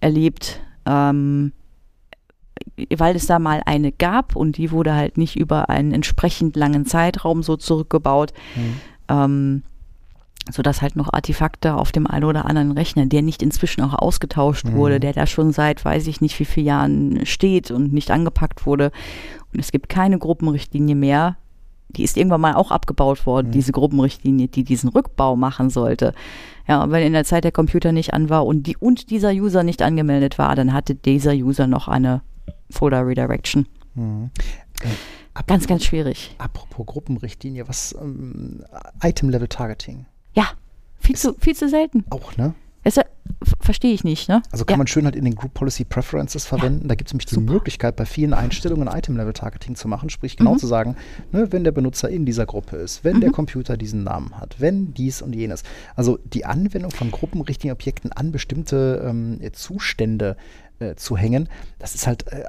[0.00, 1.52] erlebt, ähm,
[2.96, 6.86] weil es da mal eine gab und die wurde halt nicht über einen entsprechend langen
[6.86, 8.80] Zeitraum so zurückgebaut, Mhm.
[9.08, 9.62] ähm,
[10.50, 14.64] sodass halt noch Artefakte auf dem einen oder anderen Rechner, der nicht inzwischen auch ausgetauscht
[14.66, 14.74] Mhm.
[14.74, 18.66] wurde, der da schon seit weiß ich nicht wie vielen Jahren steht und nicht angepackt
[18.66, 18.90] wurde.
[19.52, 21.36] Und es gibt keine Gruppenrichtlinie mehr.
[21.90, 23.52] Die ist irgendwann mal auch abgebaut worden, Mhm.
[23.52, 26.14] diese Gruppenrichtlinie, die diesen Rückbau machen sollte.
[26.68, 29.30] Ja, und wenn in der Zeit der Computer nicht an war und, die, und dieser
[29.32, 32.22] User nicht angemeldet war, dann hatte dieser User noch eine
[32.70, 33.66] Folder Redirection.
[33.94, 34.30] Mhm.
[34.82, 34.88] Äh,
[35.46, 36.34] Ganz, ganz schwierig.
[36.38, 38.62] Apropos Gruppenrichtlinie, was ähm,
[39.02, 40.04] Item-Level-Targeting
[40.34, 40.48] Ja,
[40.98, 42.04] viel zu, viel zu selten.
[42.10, 42.54] auch, ne?
[43.60, 44.42] Verstehe ich nicht, ne?
[44.50, 44.78] Also kann ja.
[44.78, 46.88] man schön halt in den Group Policy Preferences verwenden.
[46.88, 47.52] Da gibt es nämlich die super.
[47.52, 50.58] Möglichkeit, bei vielen Einstellungen Item-Level-Targeting zu machen, sprich genau Mhm.
[50.58, 50.96] zu sagen,
[51.32, 53.34] ne, wenn der Benutzer in dieser Gruppe ist, wenn der Mhm.
[53.34, 55.62] Computer diesen Namen hat, wenn dies und jenes.
[55.94, 60.36] Also die Anwendung von gruppenrichtigen Objekten an bestimmte ähm, Zustände
[60.80, 61.48] äh, zu hängen,
[61.78, 62.44] das ist halt äh,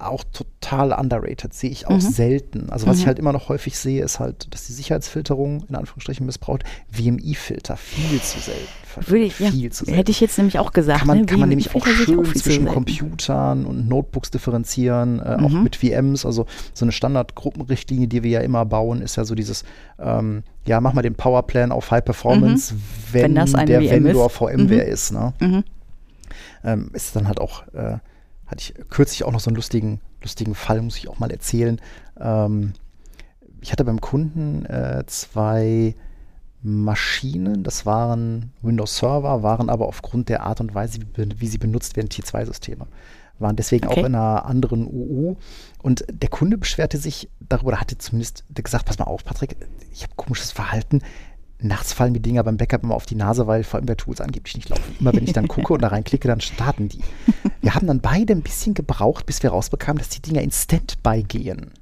[0.00, 2.00] auch total underrated, sehe ich auch Mhm.
[2.00, 2.70] selten.
[2.70, 3.08] Also was ich Mhm.
[3.08, 6.62] halt immer noch häufig sehe, ist halt, dass die Sicherheitsfilterung in Anführungsstrichen missbraucht.
[6.90, 8.68] WMI-Filter viel zu selten.
[9.06, 11.00] Würde ich, ja, viel zu selten hätte ich jetzt nämlich auch gesagt.
[11.00, 11.26] kann man, ne?
[11.26, 12.66] kann man nämlich auch ich schön zu zwischen.
[12.66, 15.62] Computern und Notebooks differenzieren, äh, auch Mhm.
[15.64, 16.24] mit VMs.
[16.24, 19.64] Also so eine Standardgruppenrichtlinie, die wir ja immer bauen, ist ja so dieses,
[19.98, 22.74] ähm, ja, mach mal den Powerplan auf High Performance,
[23.12, 23.24] wenn, Mhm.
[23.24, 24.32] Wenn das eine der VM Vendor ist.
[24.36, 24.92] VMware Mhm.
[24.92, 25.12] ist.
[25.12, 25.32] Ne?
[25.40, 25.64] Mhm.
[26.64, 27.98] Ähm, ist dann halt auch, äh,
[28.48, 31.80] hatte ich kürzlich auch noch so einen lustigen, lustigen Fall, muss ich auch mal erzählen.
[32.18, 32.72] Ähm,
[33.60, 35.94] ich hatte beim Kunden äh, zwei
[36.62, 41.58] Maschinen, das waren Windows Server, waren aber aufgrund der Art und Weise, wie, wie sie
[41.58, 42.86] benutzt werden, T2-Systeme.
[43.38, 44.00] Waren deswegen Okay.
[44.00, 45.36] auch in einer anderen UU.
[45.80, 49.56] Und der Kunde beschwerte sich darüber, oder hatte zumindest gesagt, pass mal auf, Patrick,
[49.92, 51.02] ich habe komisches Verhalten.
[51.60, 54.96] Nachts fallen die Dinger beim Backup immer auf die Nase, weil VMware-Tools angeblich nicht laufen.
[54.98, 57.00] Immer wenn ich dann gucke und da reinklicke, dann starten die.
[57.60, 61.24] Wir haben dann beide ein bisschen gebraucht, bis wir rausbekamen, dass die Dinger in Standby
[61.24, 61.72] gehen.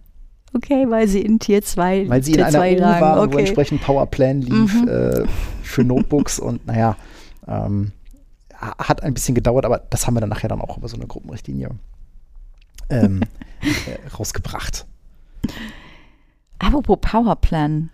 [0.54, 3.00] Okay, weil sie in Tier 2 Weil sie in Tier einer 2 EU lagen.
[3.02, 3.40] waren, wo okay.
[3.40, 4.88] entsprechend Powerplan lief Mhm.
[4.88, 5.24] äh,
[5.62, 6.96] für Notebooks und naja,
[7.46, 7.92] ähm,
[8.58, 10.96] ha- hat ein bisschen gedauert, aber das haben wir dann nachher dann auch über so
[10.96, 11.70] eine Gruppenrichtlinie
[12.88, 13.20] ähm,
[13.60, 14.86] äh, rausgebracht.
[16.58, 17.90] Apropos Powerplan.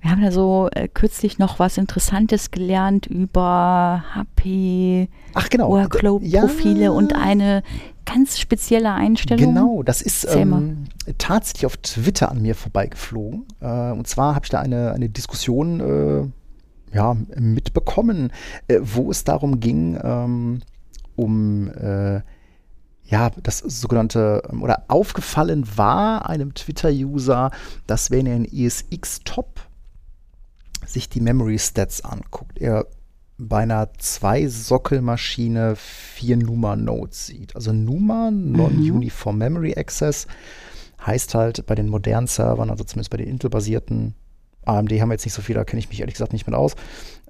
[0.00, 5.70] Wir haben ja so äh, kürzlich noch was Interessantes gelernt über HP, Ach genau.
[5.70, 7.62] Workflow-Profile Ja, und eine
[8.04, 9.54] ganz spezielle Einstellung.
[9.54, 10.84] Genau, das ist ähm,
[11.18, 13.44] tatsächlich auf Twitter an mir vorbeigeflogen.
[13.60, 18.32] Äh, und zwar habe ich da eine, eine Diskussion äh, ja, mitbekommen,
[18.68, 20.60] äh, wo es darum ging, ähm,
[21.16, 22.20] um äh,
[23.08, 27.50] ja, das sogenannte, ähm, oder aufgefallen war einem Twitter-User,
[27.86, 29.60] dass wenn er in ESX-Top
[30.86, 32.86] sich die Memory Stats anguckt, er
[33.38, 37.54] bei einer Zwei-Sockel-Maschine vier Numa-Nodes sieht.
[37.54, 40.26] Also Numa, Non-Uniform Memory Access,
[41.04, 44.14] heißt halt bei den modernen Servern, also zumindest bei den Intel-basierten,
[44.64, 46.56] AMD haben wir jetzt nicht so viel, da kenne ich mich ehrlich gesagt nicht mit
[46.56, 46.74] aus.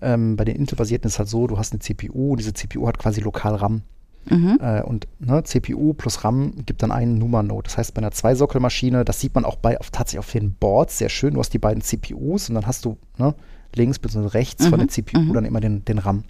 [0.01, 2.99] Ähm, bei den Intel-basierten ist halt so, du hast eine CPU, und diese CPU hat
[2.99, 3.83] quasi lokal RAM.
[4.29, 4.59] Mhm.
[4.61, 7.65] Äh, und ne, CPU plus RAM gibt dann einen Numa-Node.
[7.65, 10.99] Das heißt, bei einer Zwei-Sockel-Maschine, das sieht man auch bei, auf, tatsächlich auf den Boards
[10.99, 11.35] sehr schön.
[11.35, 13.35] Du hast die beiden CPUs und dann hast du ne,
[13.75, 14.27] links bzw.
[14.29, 15.33] rechts von der Mhm, CPU mhm.
[15.33, 16.25] dann immer den, den RAM.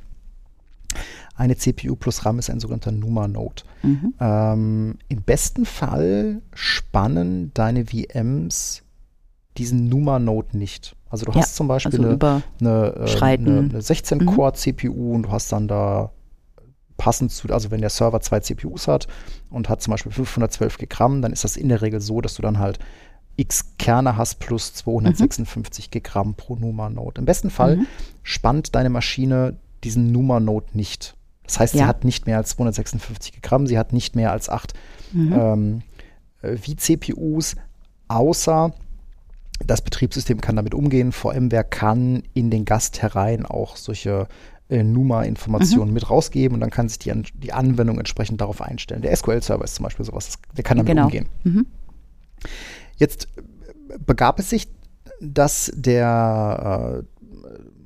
[1.35, 3.63] Eine CPU plus RAM ist ein sogenannter NUMA-Node.
[3.83, 4.15] Mhm.
[4.21, 8.83] Ähm, Im besten Fall spannen deine VMs
[9.59, 10.97] diesen NUMA-Node nicht.
[11.09, 15.15] Also du ja, hast zum Beispiel also eine, eine, äh, eine, eine 16-Core-CPU mhm.
[15.15, 16.11] und du hast dann da
[16.97, 19.07] passend zu, also wenn der Server zwei CPUs hat
[19.51, 22.43] und hat zum Beispiel 512 Gramm, dann ist das in der Regel so, dass du
[22.43, 22.79] dann halt
[23.37, 26.03] x Kerne hast plus 256 mhm.
[26.03, 27.21] Gramm pro NUMA-Node.
[27.21, 27.87] Im besten Fall mhm.
[28.23, 31.17] spannt deine Maschine diesen NUMA-Node nicht.
[31.45, 31.83] Das heißt, ja.
[31.83, 34.73] sie hat nicht mehr als 256 Gramm, sie hat nicht mehr als 8
[35.13, 35.33] mhm.
[35.33, 35.83] ähm,
[36.43, 37.57] äh, wie-CPUs,
[38.09, 38.73] außer
[39.65, 41.13] das Betriebssystem kann damit umgehen.
[41.13, 44.29] VMware kann in den Gast herein auch solche
[44.69, 45.95] äh, NUMA-Informationen mhm.
[45.95, 49.03] mit rausgeben und dann kann sich die, An die Anwendung entsprechend darauf einstellen.
[49.03, 51.05] Der SQL-Server ist zum Beispiel sowas, der kann damit genau.
[51.05, 51.29] umgehen.
[51.45, 51.67] Mhm.
[52.97, 53.29] Jetzt
[54.05, 54.69] begab es sich,
[55.21, 57.17] dass der äh,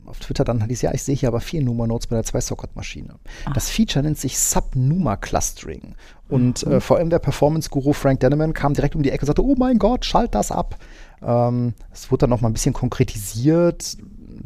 [0.06, 3.14] auf Twitter dann hieß, ja, ich sehe hier aber vier Numa-Nodes bei der 2-Socket-Maschine.
[3.44, 3.52] Ah.
[3.54, 5.94] Das Feature nennt sich Sub-Numa-Clustering.
[6.28, 6.72] Und mhm.
[6.72, 9.78] äh, VMware Performance Guru Frank Denneman kam direkt um die Ecke und sagte, oh mein
[9.78, 10.76] Gott, schalt das ab.
[11.22, 13.96] Ähm, es ähm, wurde dann noch mal ein bisschen konkretisiert,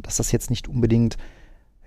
[0.01, 1.17] dass das jetzt nicht unbedingt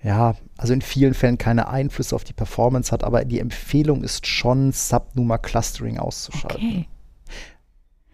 [0.03, 4.27] ja, also in vielen Fällen keine Einflüsse auf die Performance hat, aber die Empfehlung ist
[4.27, 6.67] schon, Subnuma Clustering auszuschalten.
[6.69, 6.87] Okay.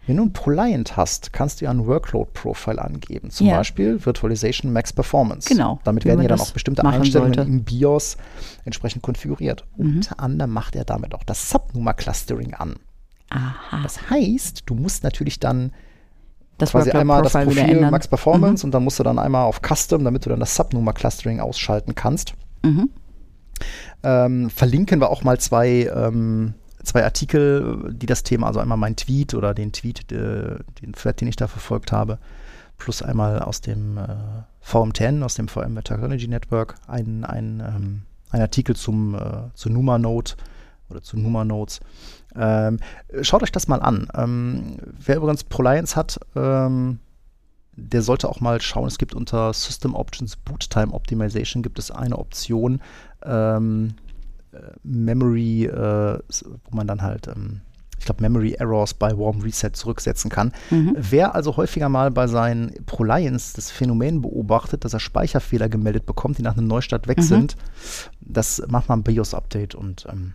[0.06, 3.30] Wenn du ein ProLiant hast, kannst du ja ein Workload-Profile angeben.
[3.30, 3.56] Zum ja.
[3.56, 5.48] Beispiel Virtualization Max Performance.
[5.48, 5.80] Genau.
[5.82, 7.50] Damit werden ja dann auch bestimmte Einstellungen sollte.
[7.50, 8.16] im BIOS
[8.64, 9.64] entsprechend konfiguriert.
[9.76, 9.96] Mhm.
[9.96, 12.76] Unter anderem macht er damit auch das Subnuma-Clustering an.
[13.30, 13.82] Aha.
[13.82, 15.72] Das heißt, du musst natürlich dann
[16.58, 18.68] das quasi einmal das Profil Max Performance mhm.
[18.68, 21.94] und dann musst du dann einmal auf Custom, damit du dann das Subnummer Clustering ausschalten
[21.94, 22.34] kannst.
[22.62, 22.90] Mhm.
[24.02, 28.96] Ähm, verlinken wir auch mal zwei, ähm, zwei Artikel, die das Thema, also einmal mein
[28.96, 32.18] Tweet oder den Tweet, äh, den Thread, den ich da verfolgt habe,
[32.78, 34.06] plus einmal aus dem äh,
[34.64, 39.98] VM10, aus dem VM Technology Network, ein, ein, ähm, ein Artikel zum, äh, zu Numa
[39.98, 40.32] Node
[40.88, 41.80] oder zu Numa Nodes.
[42.38, 42.78] Ähm,
[43.22, 44.08] schaut euch das mal an.
[44.14, 46.98] Ähm, wer übrigens ProLiance hat, ähm,
[47.76, 48.88] der sollte auch mal schauen.
[48.88, 52.80] Es gibt unter System Options Boot Time Optimization gibt es eine Option
[53.24, 53.94] ähm,
[54.52, 57.60] äh, Memory, äh, wo man dann halt ähm,
[57.98, 60.52] ich glaube, Memory Errors bei Warm Reset zurücksetzen kann.
[60.70, 60.94] Mhm.
[60.98, 66.38] Wer also häufiger mal bei seinen ProLiance das Phänomen beobachtet, dass er Speicherfehler gemeldet bekommt,
[66.38, 67.22] die nach einem Neustart weg mhm.
[67.22, 67.56] sind,
[68.20, 70.34] das macht man ein BIOS-Update und ähm,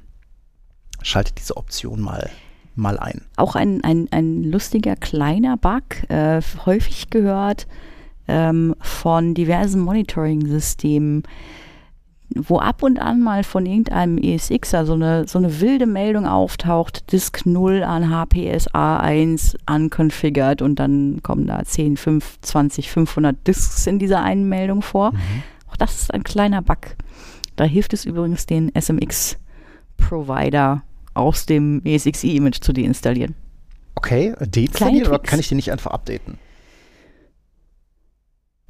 [1.03, 2.29] schaltet diese Option mal,
[2.75, 3.21] mal ein.
[3.35, 7.67] Auch ein, ein, ein lustiger kleiner Bug, äh, häufig gehört
[8.27, 11.23] ähm, von diversen Monitoring-Systemen,
[12.35, 17.11] wo ab und an mal von irgendeinem ESXer so eine, so eine wilde Meldung auftaucht,
[17.11, 23.85] Disk 0 an HPSA 1 unconfigured und dann kommen da 10, 5, 20, 500 Disks
[23.85, 25.11] in dieser einen Meldung vor.
[25.11, 25.43] Mhm.
[25.69, 26.95] Auch das ist ein kleiner Bug.
[27.57, 30.83] Da hilft es übrigens den SMX-Provider
[31.13, 33.35] aus dem ESXi-Image zu deinstallieren.
[33.95, 36.37] Okay, deinstallieren oder kann ich den nicht einfach updaten?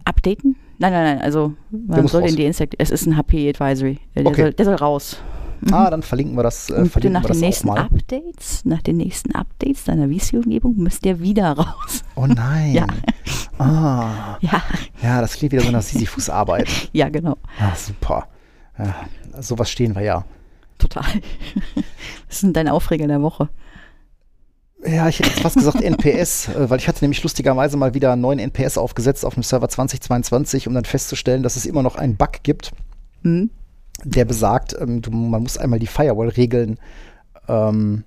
[0.04, 0.56] Updaten?
[0.80, 2.32] Nein, nein, nein, also man soll raus.
[2.32, 2.76] den deinstallieren.
[2.80, 4.00] Es ist ein HP-Advisory.
[4.16, 4.42] Der, okay.
[4.42, 5.18] soll, der soll raus.
[5.62, 5.74] Mhm.
[5.74, 6.70] Ah, dann verlinken wir das.
[6.70, 11.20] Äh, verlinken nach wir den nächsten Updates, nach den nächsten Updates deiner VC-Umgebung müsst ihr
[11.20, 12.04] wieder raus.
[12.16, 12.74] Oh nein.
[12.74, 12.88] ja.
[13.60, 14.38] Ah.
[14.42, 14.64] Ja.
[15.04, 16.68] Ja, das klingt wieder so nach Sisyphus-Arbeit.
[16.94, 17.38] ja, genau.
[17.60, 18.28] Ah, super.
[18.78, 18.96] Ja,
[19.40, 20.26] sowas stehen wir ja.
[20.82, 21.04] Total.
[22.28, 23.50] Was ist denn dein Aufreger der Woche?
[24.84, 28.14] Ja, ich hätte jetzt fast gesagt NPS, äh, weil ich hatte nämlich lustigerweise mal wieder
[28.14, 31.96] einen neuen NPS aufgesetzt auf dem Server 2022, um dann festzustellen, dass es immer noch
[31.96, 32.72] einen Bug gibt,
[33.22, 33.52] mhm.
[34.04, 36.80] der besagt, ähm, du, man muss einmal die Firewall-Regeln,
[37.48, 38.04] ähm,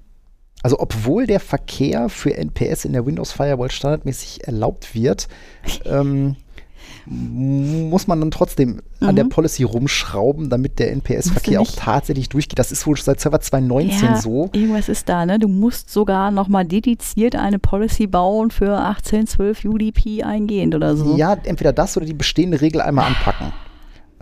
[0.65, 5.29] also obwohl der Verkehr für NPS in der Windows Firewall standardmäßig erlaubt wird,
[5.85, 6.35] ähm,
[7.07, 9.09] muss man dann trotzdem mhm.
[9.09, 9.31] an der mhm.
[9.31, 12.59] Policy rumschrauben, damit der NPS-Verkehr auch tatsächlich durchgeht.
[12.59, 14.51] Das ist wohl seit Server 2019 ja, so.
[14.53, 15.39] Irgendwas ist da, ne?
[15.39, 21.17] Du musst sogar nochmal dediziert eine Policy bauen für 1812 UDP eingehend oder so.
[21.17, 23.53] Ja, entweder das oder die bestehende Regel einmal anpacken.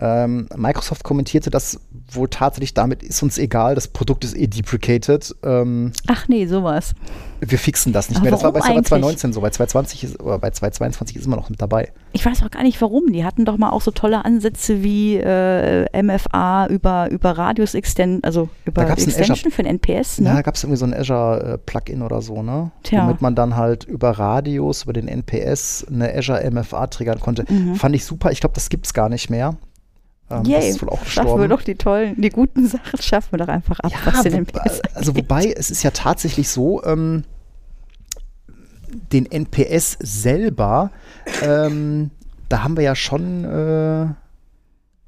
[0.05, 1.79] Ähm, Microsoft kommentierte das
[2.11, 5.33] wohl tatsächlich damit, ist uns egal, das Produkt ist eh deprecated.
[5.43, 6.93] Ähm, Ach nee, sowas.
[7.39, 8.31] Wir fixen das nicht Aber mehr.
[8.31, 11.49] Das war bei Server 2019 so, bei 2020 ist, oder bei 2022 ist immer noch
[11.49, 11.93] mit dabei.
[12.11, 13.13] Ich weiß auch gar nicht warum.
[13.13, 18.25] Die hatten doch mal auch so tolle Ansätze wie äh, MFA über, über Radius Extend,
[18.25, 20.19] also über Extension Azure, für den NPS.
[20.19, 20.27] Ne?
[20.27, 22.71] Ja, da gab es irgendwie so ein Azure-Plugin äh, oder so, ne?
[22.83, 23.05] Tja.
[23.05, 27.45] Womit man dann halt über Radius, über den NPS eine Azure MFA triggern konnte.
[27.47, 27.75] Mhm.
[27.75, 28.33] Fand ich super.
[28.33, 29.55] Ich glaube, das gibt es gar nicht mehr.
[30.39, 33.39] Ähm, Yay, ist wohl auch schaffen wir doch die tollen, die guten Sachen, schaffen wir
[33.39, 37.23] doch einfach ab, ja, den NPS Also wobei, es ist ja tatsächlich so, ähm,
[39.11, 40.91] den NPS selber,
[41.41, 42.11] ähm,
[42.49, 44.07] da haben wir ja schon, äh,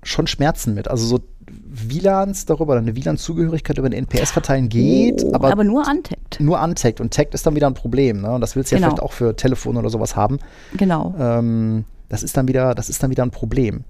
[0.03, 0.88] schon Schmerzen mit.
[0.88, 1.19] Also so
[1.67, 6.39] WLANs darüber, eine WLAN-Zugehörigkeit über den NPS verteilen geht, Oh, aber, aber nur untaggt.
[6.39, 7.01] nur untaggt.
[7.01, 8.21] Und tagged ist dann wieder ein Problem.
[8.21, 8.32] Ne?
[8.34, 8.89] Und das willst du ja Genau.
[8.89, 10.39] vielleicht auch für Telefon oder sowas haben.
[10.76, 11.13] Genau.
[11.19, 13.84] Ähm, das ist dann wieder, das ist dann wieder ein Problem.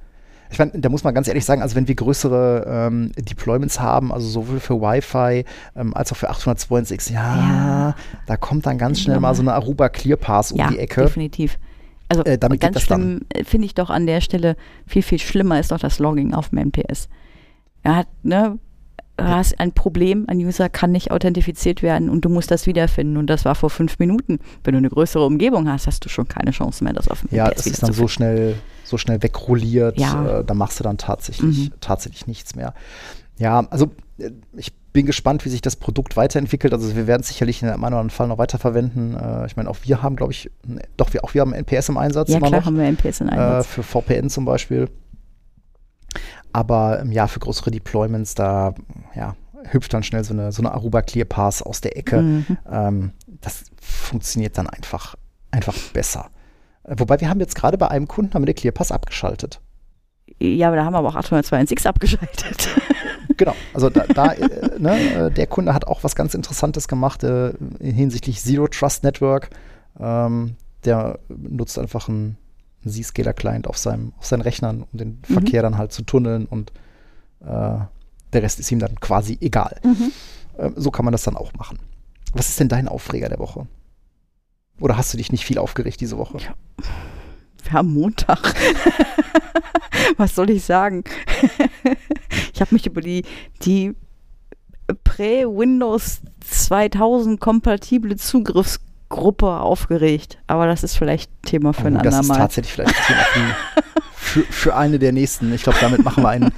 [0.52, 4.12] Ich meine, da muss man ganz ehrlich sagen, also wenn wir größere ähm, Deployments haben,
[4.14, 5.44] also sowohl für Wi-Fi
[5.76, 7.96] ähm, als auch für 802.6, ja, Ja.
[8.28, 11.02] da kommt dann ganz schnell mal so eine Aruba ClearPass um ja, die Ecke.
[11.02, 11.58] definitiv.
[12.10, 13.02] Also Äh, damit ganz geht das dann.
[13.02, 16.34] schlimm äh, finde ich doch an der Stelle viel, viel schlimmer ist doch das Logging
[16.34, 17.10] auf dem NPS.
[17.82, 18.60] Er hat, ne,
[19.18, 23.18] du hast ein Problem, ein User kann nicht authentifiziert werden und du musst das wiederfinden
[23.18, 24.40] und das war vor fünf Minuten.
[24.64, 27.30] Wenn du eine größere Umgebung hast, hast du schon keine Chance mehr, das auf dem
[27.36, 30.40] Ja, das ist dann so schnell, so schnell wegrolliert, Ja.
[30.40, 31.74] äh, da machst du dann tatsächlich, Mhm.
[31.80, 32.74] tatsächlich nichts mehr.
[33.38, 36.72] Ja, also äh, ich bin gespannt, wie sich das Produkt weiterentwickelt.
[36.72, 39.14] Also wir werden es sicherlich in einem oder anderen Fall noch weiterverwenden.
[39.18, 40.50] Äh, ich meine, auch wir haben, glaube ich,
[40.96, 42.66] doch, wir, auch wir haben NPS im Einsatz Ja, klar noch.
[42.66, 43.68] haben wir NPS in äh, Einsatz.
[43.68, 44.88] für VPN zum Beispiel.
[46.56, 48.74] Aber ähm, ja, für größere Deployments, da
[49.14, 49.36] ja,
[49.72, 52.22] hüpft dann schnell so eine, so eine Aruba ClearPass aus der Ecke.
[52.22, 52.58] Mhm.
[52.72, 55.16] Ähm, das funktioniert dann einfach,
[55.52, 56.30] einfach besser.
[56.84, 59.60] Äh, Wobei wir haben jetzt gerade bei einem Kunden haben wir den ClearPass abgeschaltet.
[60.40, 62.70] Ja, aber da haben wir aber auch 802.6 abgeschaltet.
[63.38, 67.22] Genau, also da, da äh, ne, äh, der Kunde hat auch was ganz Interessantes gemacht
[67.24, 67.52] äh,
[67.82, 69.50] hinsichtlich Zero Trust Network.
[70.00, 72.38] Ähm, der nutzt einfach einen,
[72.86, 75.34] einen Zscaler-Client auf, seinem, auf seinen Rechnern, um den Mhm.
[75.34, 76.72] Verkehr dann halt zu tunneln und
[77.42, 77.46] äh,
[78.34, 79.80] der Rest ist ihm dann quasi egal.
[79.84, 80.12] Mhm.
[80.58, 81.80] Ähm, so kann man das dann auch machen.
[82.34, 83.68] Was ist denn dein Aufreger der Woche?
[84.80, 86.38] Oder hast du dich nicht viel aufgeregt diese Woche?
[87.64, 88.54] Wir haben Montag.
[90.18, 91.04] Was soll ich sagen?
[92.54, 93.24] ich habe mich über die,
[93.64, 93.96] die
[95.04, 98.18] Prä-Windows 2000 kompatible
[99.10, 100.38] Zugriffsgruppe aufgeregt.
[100.48, 102.38] Aber das ist vielleicht Thema für ein Oh, das ist andermal.
[102.40, 103.56] tatsächlich vielleicht ein Thema
[104.16, 105.54] für, für, eine der nächsten.
[105.54, 106.52] Ich glaube, damit machen wir einen,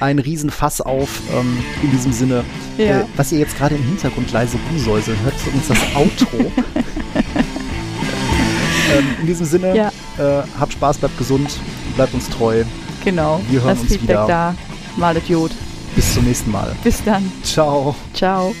[0.00, 1.20] einen Riesenfass auf.
[1.34, 2.44] Ähm, in diesem Sinne,
[2.78, 3.00] Ja.
[3.00, 6.36] äh, was ihr jetzt gerade im Hintergrund leise rumsäuseln hört, übrigens das Outro.
[8.96, 9.88] ähm, in diesem Sinne, Ja.
[10.18, 11.58] äh, habt Spaß, bleibt gesund,
[11.96, 12.64] bleibt uns treu.
[13.04, 13.40] Genau.
[13.50, 14.26] Wir hören das uns Feedback wieder.
[14.26, 14.54] da.
[14.96, 15.52] Mal Idiot.
[15.94, 16.74] Bis zum nächsten Mal.
[16.84, 17.30] Bis dann.
[17.42, 17.94] Ciao.
[18.12, 18.54] Ciao.